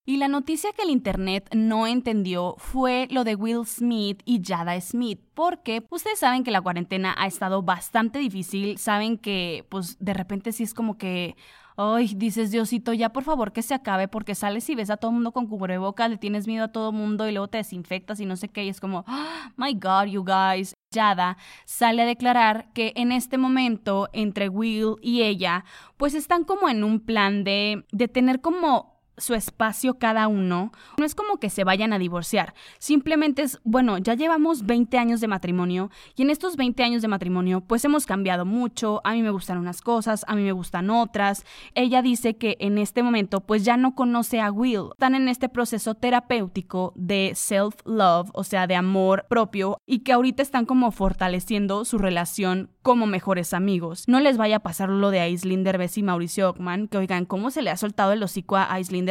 Y 0.09 0.19
la 0.19 0.29
noticia 0.29 0.71
que 0.73 0.83
el 0.83 0.91
Internet 0.91 1.49
no 1.53 1.89
entendió 1.89 2.55
fue 2.59 3.09
lo 3.11 3.25
de 3.25 3.35
Will 3.35 3.67
Smith 3.67 4.23
y 4.25 4.41
Jada 4.41 4.81
Smith, 4.81 5.21
porque 5.35 5.85
ustedes 5.91 6.21
saben 6.21 6.45
que 6.45 6.53
la 6.53 6.61
cuarentena 6.61 7.13
ha 7.19 7.27
estado 7.27 7.63
bastante 7.63 8.21
difícil, 8.21 8.79
saben 8.79 9.19
que 9.19 9.67
pues 9.69 9.97
de 9.99 10.15
repente 10.15 10.53
sí 10.53 10.63
es 10.63 10.75
como 10.75 10.97
que... 10.97 11.35
Ay, 11.79 12.15
dices 12.17 12.51
Diosito, 12.51 12.95
ya 12.95 13.13
por 13.13 13.25
favor 13.25 13.53
que 13.53 13.61
se 13.61 13.75
acabe 13.75 14.09
porque 14.09 14.35
sales 14.35 14.71
y 14.71 14.75
ves 14.75 14.89
a 14.89 14.97
todo 14.97 15.13
mundo 15.13 15.33
con 15.33 15.47
cubrebocas, 15.47 16.09
le 16.09 16.17
tienes 16.17 16.47
miedo 16.47 16.65
a 16.65 16.73
todo 16.73 16.91
mundo 16.91 17.29
y 17.29 17.33
luego 17.33 17.49
te 17.49 17.59
desinfectas 17.59 18.19
y 18.19 18.25
no 18.25 18.37
sé 18.37 18.49
qué, 18.49 18.65
y 18.65 18.71
es 18.71 18.81
como, 18.81 19.05
oh, 19.07 19.51
my 19.57 19.75
God, 19.75 20.07
you 20.07 20.25
guys. 20.25 20.73
Yada 20.91 21.37
sale 21.67 22.03
a 22.03 22.07
declarar 22.07 22.73
que 22.73 22.95
en 22.97 23.13
este 23.13 23.37
momento 23.37 24.09
entre 24.15 24.49
Will 24.49 24.95
y 25.03 25.23
ella, 25.23 25.65
pues 25.99 26.15
están 26.15 26.45
como 26.45 26.71
en 26.71 26.83
un 26.85 27.01
plan 27.01 27.45
de, 27.45 27.85
de 27.93 28.09
tener 28.09 28.41
como 28.41 28.96
su 29.17 29.35
espacio 29.35 29.99
cada 29.99 30.29
uno, 30.29 30.73
no 30.99 31.05
es 31.05 31.15
como 31.15 31.39
que 31.39 31.51
se 31.51 31.65
vayan 31.65 31.93
a 31.93 31.99
divorciar, 31.99 32.55
simplemente 32.79 33.43
es, 33.43 33.61
bueno, 33.65 33.99
ya 33.99 34.15
llevamos 34.15 34.67
20 34.67 34.99
años 34.99 35.21
de 35.21 35.29
matrimonio 35.29 35.91
y 36.17 36.23
en 36.23 36.31
estos 36.31 36.57
20 36.57 36.83
años 36.83 37.03
de 37.03 37.09
matrimonio 37.09 37.61
pues 37.61 37.85
hemos 37.85 38.07
cambiado 38.07 38.45
mucho, 38.45 39.01
a 39.05 39.13
mí 39.13 39.23
me 39.23 39.31
gustan 39.31 39.59
unas 39.59 39.81
cosas, 39.81 40.25
a 40.29 40.35
mí 40.35 40.43
me 40.43 40.53
gustan 40.53 40.91
otras, 40.91 41.45
ella 41.75 42.03
dice 42.03 42.37
que 42.37 42.57
en 42.61 42.79
este 42.79 43.03
momento 43.03 43.41
pues 43.41 43.65
ya 43.65 43.77
no 43.77 43.95
conoce 43.95 44.41
a 44.41 44.51
Will, 44.51 44.91
están 44.93 45.15
en 45.15 45.29
este 45.29 45.49
proceso 45.49 45.95
terapéutico 45.95 46.93
de 46.97 47.33
self-love, 47.35 48.31
o 48.33 48.45
sea, 48.45 48.67
de 48.67 48.77
amor 48.77 49.27
propio 49.29 49.79
y 49.87 50.01
que 50.01 50.13
ahorita 50.13 50.43
están 50.43 50.67
como 50.67 50.91
fortaleciendo 50.91 51.85
su 51.85 51.99
relación 51.99 52.71
como 52.83 53.07
mejores 53.07 53.53
amigos. 53.53 54.05
No 54.07 54.21
les 54.21 54.37
vaya 54.37 54.57
a 54.57 54.61
pasar 54.61 54.89
lo 54.89 55.11
de 55.11 55.21
Aislinn 55.21 55.65
Derbez 55.65 55.99
y 55.99 56.03
Mauricio 56.03 56.51
Ockman, 56.51 56.89
que 56.89 56.99
oigan, 56.99 57.25
¿cómo 57.25 57.51
se 57.51 57.63
le 57.63 57.71
ha 57.71 57.77
soltado 57.77 58.13
el 58.13 58.23
hocico 58.23 58.57
a 58.57 58.73
Aislinn 58.73 59.06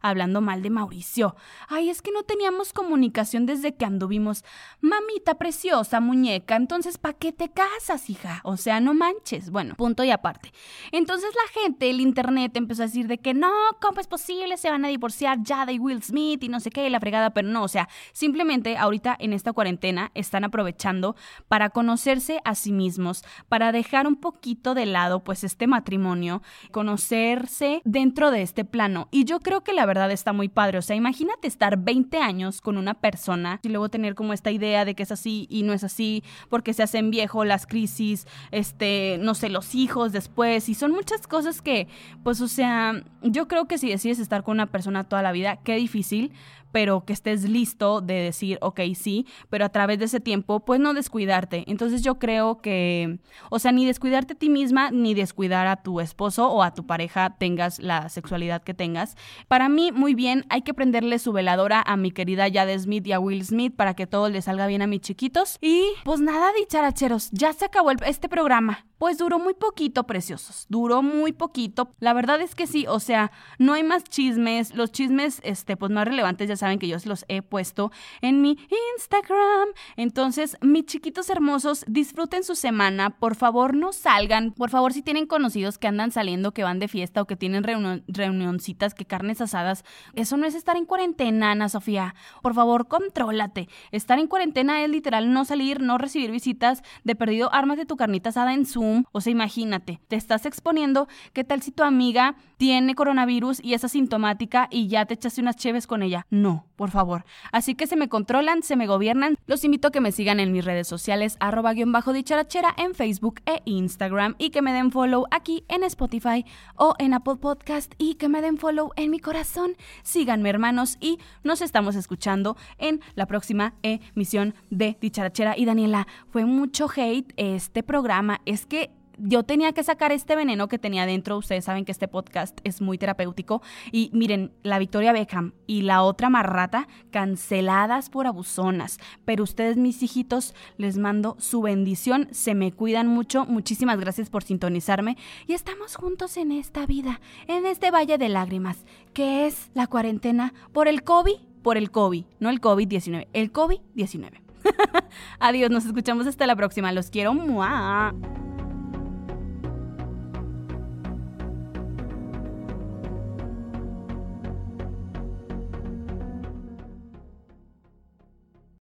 Hablando 0.00 0.40
mal 0.40 0.62
de 0.62 0.70
Mauricio? 0.70 1.36
Ay, 1.68 1.90
es 1.90 2.02
que 2.02 2.12
no 2.12 2.22
teníamos 2.22 2.72
comunicación 2.72 3.46
desde 3.46 3.74
que 3.74 3.84
anduvimos. 3.84 4.44
Mamita 4.80 5.34
preciosa, 5.34 6.00
muñeca, 6.00 6.56
entonces 6.56 6.98
¿para 6.98 7.14
qué 7.14 7.32
te 7.32 7.50
casas, 7.50 8.08
hija? 8.10 8.40
O 8.44 8.56
sea, 8.56 8.80
no 8.80 8.94
manches. 8.94 9.50
Bueno, 9.50 9.74
punto 9.74 10.04
y 10.04 10.10
aparte. 10.10 10.52
Entonces 10.90 11.30
la 11.34 11.60
gente, 11.60 11.90
el 11.90 12.00
internet 12.00 12.56
empezó 12.56 12.82
a 12.82 12.86
decir 12.86 13.06
de 13.06 13.18
que 13.18 13.34
no, 13.34 13.52
¿cómo 13.80 14.00
es 14.00 14.06
posible? 14.06 14.56
Se 14.56 14.70
van 14.70 14.84
a 14.84 14.88
divorciar 14.88 15.38
Jada 15.44 15.72
y 15.72 15.78
Will 15.78 16.02
Smith 16.02 16.42
y 16.42 16.48
no 16.48 16.60
sé 16.60 16.70
qué, 16.70 16.86
y 16.86 16.90
la 16.90 17.00
fregada, 17.00 17.30
pero 17.30 17.48
no, 17.48 17.62
o 17.62 17.68
sea, 17.68 17.88
simplemente 18.12 18.76
ahorita 18.76 19.16
en 19.18 19.32
esta 19.32 19.52
cuarentena 19.52 20.10
están 20.14 20.44
aprovechando 20.44 21.16
para 21.48 21.70
conocerse 21.70 22.40
a 22.44 22.54
sí 22.54 22.72
mismos 22.72 23.24
para 23.48 23.72
dejar 23.72 24.06
un 24.06 24.16
poquito 24.16 24.74
de 24.74 24.86
lado 24.86 25.24
pues 25.24 25.44
este 25.44 25.66
matrimonio, 25.66 26.42
conocerse 26.70 27.80
dentro 27.84 28.30
de 28.30 28.42
este 28.42 28.64
plano. 28.64 29.08
Y 29.10 29.24
yo 29.24 29.31
creo 29.40 29.62
que 29.62 29.72
la 29.72 29.86
verdad 29.86 30.10
está 30.10 30.32
muy 30.32 30.48
padre, 30.48 30.78
o 30.78 30.82
sea, 30.82 30.96
imagínate 30.96 31.48
estar 31.48 31.78
20 31.78 32.18
años 32.18 32.60
con 32.60 32.76
una 32.76 32.94
persona 32.94 33.60
y 33.62 33.68
luego 33.68 33.88
tener 33.88 34.14
como 34.14 34.32
esta 34.32 34.50
idea 34.50 34.84
de 34.84 34.94
que 34.94 35.02
es 35.02 35.12
así 35.12 35.46
y 35.50 35.62
no 35.62 35.72
es 35.72 35.84
así 35.84 36.22
porque 36.48 36.74
se 36.74 36.82
hacen 36.82 37.10
viejo 37.10 37.44
las 37.44 37.66
crisis, 37.66 38.26
este, 38.50 39.18
no 39.20 39.34
sé, 39.34 39.48
los 39.48 39.74
hijos 39.74 40.12
después 40.12 40.68
y 40.68 40.74
son 40.74 40.92
muchas 40.92 41.26
cosas 41.26 41.62
que 41.62 41.88
pues 42.22 42.40
o 42.40 42.48
sea, 42.48 43.02
yo 43.22 43.48
creo 43.48 43.66
que 43.66 43.78
si 43.78 43.88
decides 43.88 44.18
estar 44.18 44.42
con 44.42 44.52
una 44.52 44.66
persona 44.66 45.04
toda 45.04 45.22
la 45.22 45.32
vida, 45.32 45.58
qué 45.64 45.76
difícil, 45.76 46.32
pero 46.72 47.04
que 47.04 47.12
estés 47.12 47.48
listo 47.48 48.00
de 48.00 48.14
decir, 48.14 48.58
ok, 48.60 48.80
sí, 48.94 49.26
pero 49.50 49.64
a 49.64 49.68
través 49.68 49.98
de 49.98 50.06
ese 50.06 50.20
tiempo, 50.20 50.60
pues 50.60 50.80
no 50.80 50.94
descuidarte. 50.94 51.64
Entonces 51.66 52.02
yo 52.02 52.18
creo 52.18 52.58
que, 52.58 53.18
o 53.50 53.58
sea, 53.58 53.72
ni 53.72 53.86
descuidarte 53.86 54.34
a 54.34 54.36
ti 54.38 54.48
misma, 54.48 54.90
ni 54.90 55.14
descuidar 55.14 55.66
a 55.66 55.82
tu 55.82 56.00
esposo 56.00 56.48
o 56.48 56.62
a 56.62 56.74
tu 56.74 56.86
pareja, 56.86 57.36
tengas 57.38 57.78
la 57.78 58.08
sexualidad 58.08 58.62
que 58.62 58.74
tengas. 58.74 59.16
Para 59.48 59.68
mí, 59.68 59.92
muy 59.92 60.14
bien, 60.14 60.44
hay 60.48 60.62
que 60.62 60.74
prenderle 60.74 61.18
su 61.18 61.32
veladora 61.32 61.82
a 61.86 61.96
mi 61.96 62.10
querida 62.10 62.50
Jade 62.52 62.78
Smith 62.78 63.06
y 63.06 63.12
a 63.12 63.20
Will 63.20 63.44
Smith 63.44 63.74
para 63.76 63.94
que 63.94 64.06
todo 64.06 64.28
les 64.28 64.46
salga 64.46 64.66
bien 64.66 64.82
a 64.82 64.86
mis 64.86 65.00
chiquitos. 65.00 65.58
Y 65.60 65.84
pues 66.04 66.20
nada, 66.20 66.50
dicharacheros, 66.58 67.30
ya 67.32 67.52
se 67.52 67.66
acabó 67.66 67.90
este 67.90 68.28
programa. 68.28 68.86
Pues 69.02 69.18
duró 69.18 69.40
muy 69.40 69.54
poquito, 69.54 70.04
preciosos. 70.04 70.66
Duró 70.68 71.02
muy 71.02 71.32
poquito. 71.32 71.90
La 71.98 72.12
verdad 72.12 72.40
es 72.40 72.54
que 72.54 72.68
sí, 72.68 72.86
o 72.86 73.00
sea, 73.00 73.32
no 73.58 73.72
hay 73.72 73.82
más 73.82 74.04
chismes. 74.04 74.76
Los 74.76 74.92
chismes, 74.92 75.40
este, 75.42 75.76
pues 75.76 75.90
más 75.90 76.06
relevantes, 76.06 76.48
ya 76.48 76.54
saben 76.54 76.78
que 76.78 76.86
yo 76.86 76.96
los 77.06 77.24
he 77.26 77.42
puesto 77.42 77.90
en 78.20 78.40
mi 78.40 78.56
Instagram. 78.94 79.70
Entonces, 79.96 80.56
mis 80.60 80.86
chiquitos 80.86 81.30
hermosos, 81.30 81.84
disfruten 81.88 82.44
su 82.44 82.54
semana. 82.54 83.10
Por 83.10 83.34
favor, 83.34 83.74
no 83.74 83.92
salgan. 83.92 84.52
Por 84.52 84.70
favor, 84.70 84.92
si 84.92 85.02
tienen 85.02 85.26
conocidos 85.26 85.78
que 85.78 85.88
andan 85.88 86.12
saliendo, 86.12 86.54
que 86.54 86.62
van 86.62 86.78
de 86.78 86.86
fiesta 86.86 87.22
o 87.22 87.26
que 87.26 87.34
tienen 87.34 87.64
reunioncitas, 88.06 88.94
que 88.94 89.04
carnes 89.04 89.40
asadas, 89.40 89.84
eso 90.14 90.36
no 90.36 90.46
es 90.46 90.54
estar 90.54 90.76
en 90.76 90.84
cuarentena, 90.84 91.50
Ana 91.50 91.68
Sofía. 91.68 92.14
Por 92.40 92.54
favor, 92.54 92.86
contrólate. 92.86 93.68
Estar 93.90 94.20
en 94.20 94.28
cuarentena 94.28 94.80
es 94.84 94.90
literal 94.90 95.32
no 95.32 95.44
salir, 95.44 95.80
no 95.80 95.98
recibir 95.98 96.30
visitas, 96.30 96.84
de 97.02 97.16
perdido 97.16 97.52
armas 97.52 97.78
de 97.78 97.84
tu 97.84 97.96
carnita 97.96 98.28
asada 98.28 98.54
en 98.54 98.64
O 99.12 99.20
sea, 99.20 99.30
imagínate, 99.30 100.00
te 100.08 100.16
estás 100.16 100.46
exponiendo. 100.46 101.08
¿Qué 101.32 101.44
tal 101.44 101.62
si 101.62 101.70
tu 101.70 101.82
amiga 101.82 102.36
tiene 102.56 102.94
coronavirus 102.94 103.60
y 103.62 103.74
es 103.74 103.84
asintomática 103.84 104.68
y 104.70 104.88
ya 104.88 105.04
te 105.06 105.14
echaste 105.14 105.40
unas 105.40 105.56
cheves 105.56 105.86
con 105.86 106.02
ella? 106.02 106.26
No, 106.30 106.66
por 106.76 106.90
favor. 106.90 107.24
Así 107.50 107.74
que 107.74 107.86
se 107.86 107.96
me 107.96 108.08
controlan, 108.08 108.62
se 108.62 108.76
me 108.76 108.86
gobiernan. 108.86 109.36
Los 109.46 109.64
invito 109.64 109.88
a 109.88 109.90
que 109.90 110.00
me 110.00 110.12
sigan 110.12 110.40
en 110.40 110.52
mis 110.52 110.64
redes 110.64 110.88
sociales, 110.88 111.36
arroba 111.40 111.72
guion 111.72 111.92
bajo 111.92 112.12
dicharachera 112.12 112.74
en 112.76 112.94
Facebook 112.94 113.40
e 113.46 113.62
Instagram 113.64 114.34
y 114.38 114.50
que 114.50 114.62
me 114.62 114.72
den 114.72 114.90
follow 114.90 115.26
aquí 115.30 115.64
en 115.68 115.82
Spotify 115.84 116.44
o 116.76 116.94
en 116.98 117.14
Apple 117.14 117.36
Podcast 117.36 117.92
y 117.98 118.14
que 118.14 118.28
me 118.28 118.42
den 118.42 118.58
follow 118.58 118.90
en 118.96 119.10
mi 119.10 119.18
corazón. 119.18 119.72
Síganme, 120.02 120.50
hermanos, 120.50 120.98
y 121.00 121.18
nos 121.42 121.62
estamos 121.62 121.96
escuchando 121.96 122.56
en 122.78 123.00
la 123.14 123.26
próxima 123.26 123.74
emisión 123.82 124.54
de 124.70 124.96
Dicharachera. 125.00 125.56
Y 125.56 125.64
Daniela, 125.64 126.06
fue 126.30 126.44
mucho 126.44 126.88
hate 126.94 127.32
este 127.36 127.82
programa. 127.82 128.40
Es 128.46 128.66
que 128.66 128.81
yo 129.18 129.42
tenía 129.42 129.72
que 129.72 129.84
sacar 129.84 130.12
este 130.12 130.36
veneno 130.36 130.68
que 130.68 130.78
tenía 130.78 131.06
dentro. 131.06 131.36
Ustedes 131.36 131.64
saben 131.64 131.84
que 131.84 131.92
este 131.92 132.08
podcast 132.08 132.58
es 132.64 132.80
muy 132.80 132.98
terapéutico. 132.98 133.62
Y 133.90 134.10
miren, 134.12 134.52
la 134.62 134.78
Victoria 134.78 135.12
Beckham 135.12 135.52
y 135.66 135.82
la 135.82 136.02
otra 136.02 136.30
marrata 136.30 136.88
canceladas 137.10 138.10
por 138.10 138.26
abusonas. 138.26 138.98
Pero 139.24 139.44
ustedes, 139.44 139.76
mis 139.76 140.02
hijitos, 140.02 140.54
les 140.76 140.98
mando 140.98 141.36
su 141.38 141.62
bendición. 141.62 142.28
Se 142.30 142.54
me 142.54 142.72
cuidan 142.72 143.06
mucho. 143.06 143.44
Muchísimas 143.46 143.98
gracias 143.98 144.30
por 144.30 144.44
sintonizarme. 144.44 145.16
Y 145.46 145.54
estamos 145.54 145.96
juntos 145.96 146.36
en 146.36 146.52
esta 146.52 146.86
vida, 146.86 147.20
en 147.46 147.66
este 147.66 147.90
valle 147.90 148.18
de 148.18 148.28
lágrimas, 148.28 148.84
que 149.12 149.46
es 149.46 149.70
la 149.74 149.86
cuarentena 149.86 150.54
por 150.72 150.88
el 150.88 151.02
COVID. 151.02 151.36
Por 151.62 151.76
el 151.76 151.92
COVID, 151.92 152.24
no 152.40 152.50
el 152.50 152.60
COVID-19, 152.60 153.28
el 153.32 153.52
COVID-19. 153.52 154.40
Adiós, 155.38 155.70
nos 155.70 155.84
escuchamos 155.84 156.26
hasta 156.26 156.46
la 156.46 156.56
próxima. 156.56 156.90
Los 156.90 157.10
quiero. 157.10 157.34
¡Mua! 157.34 158.12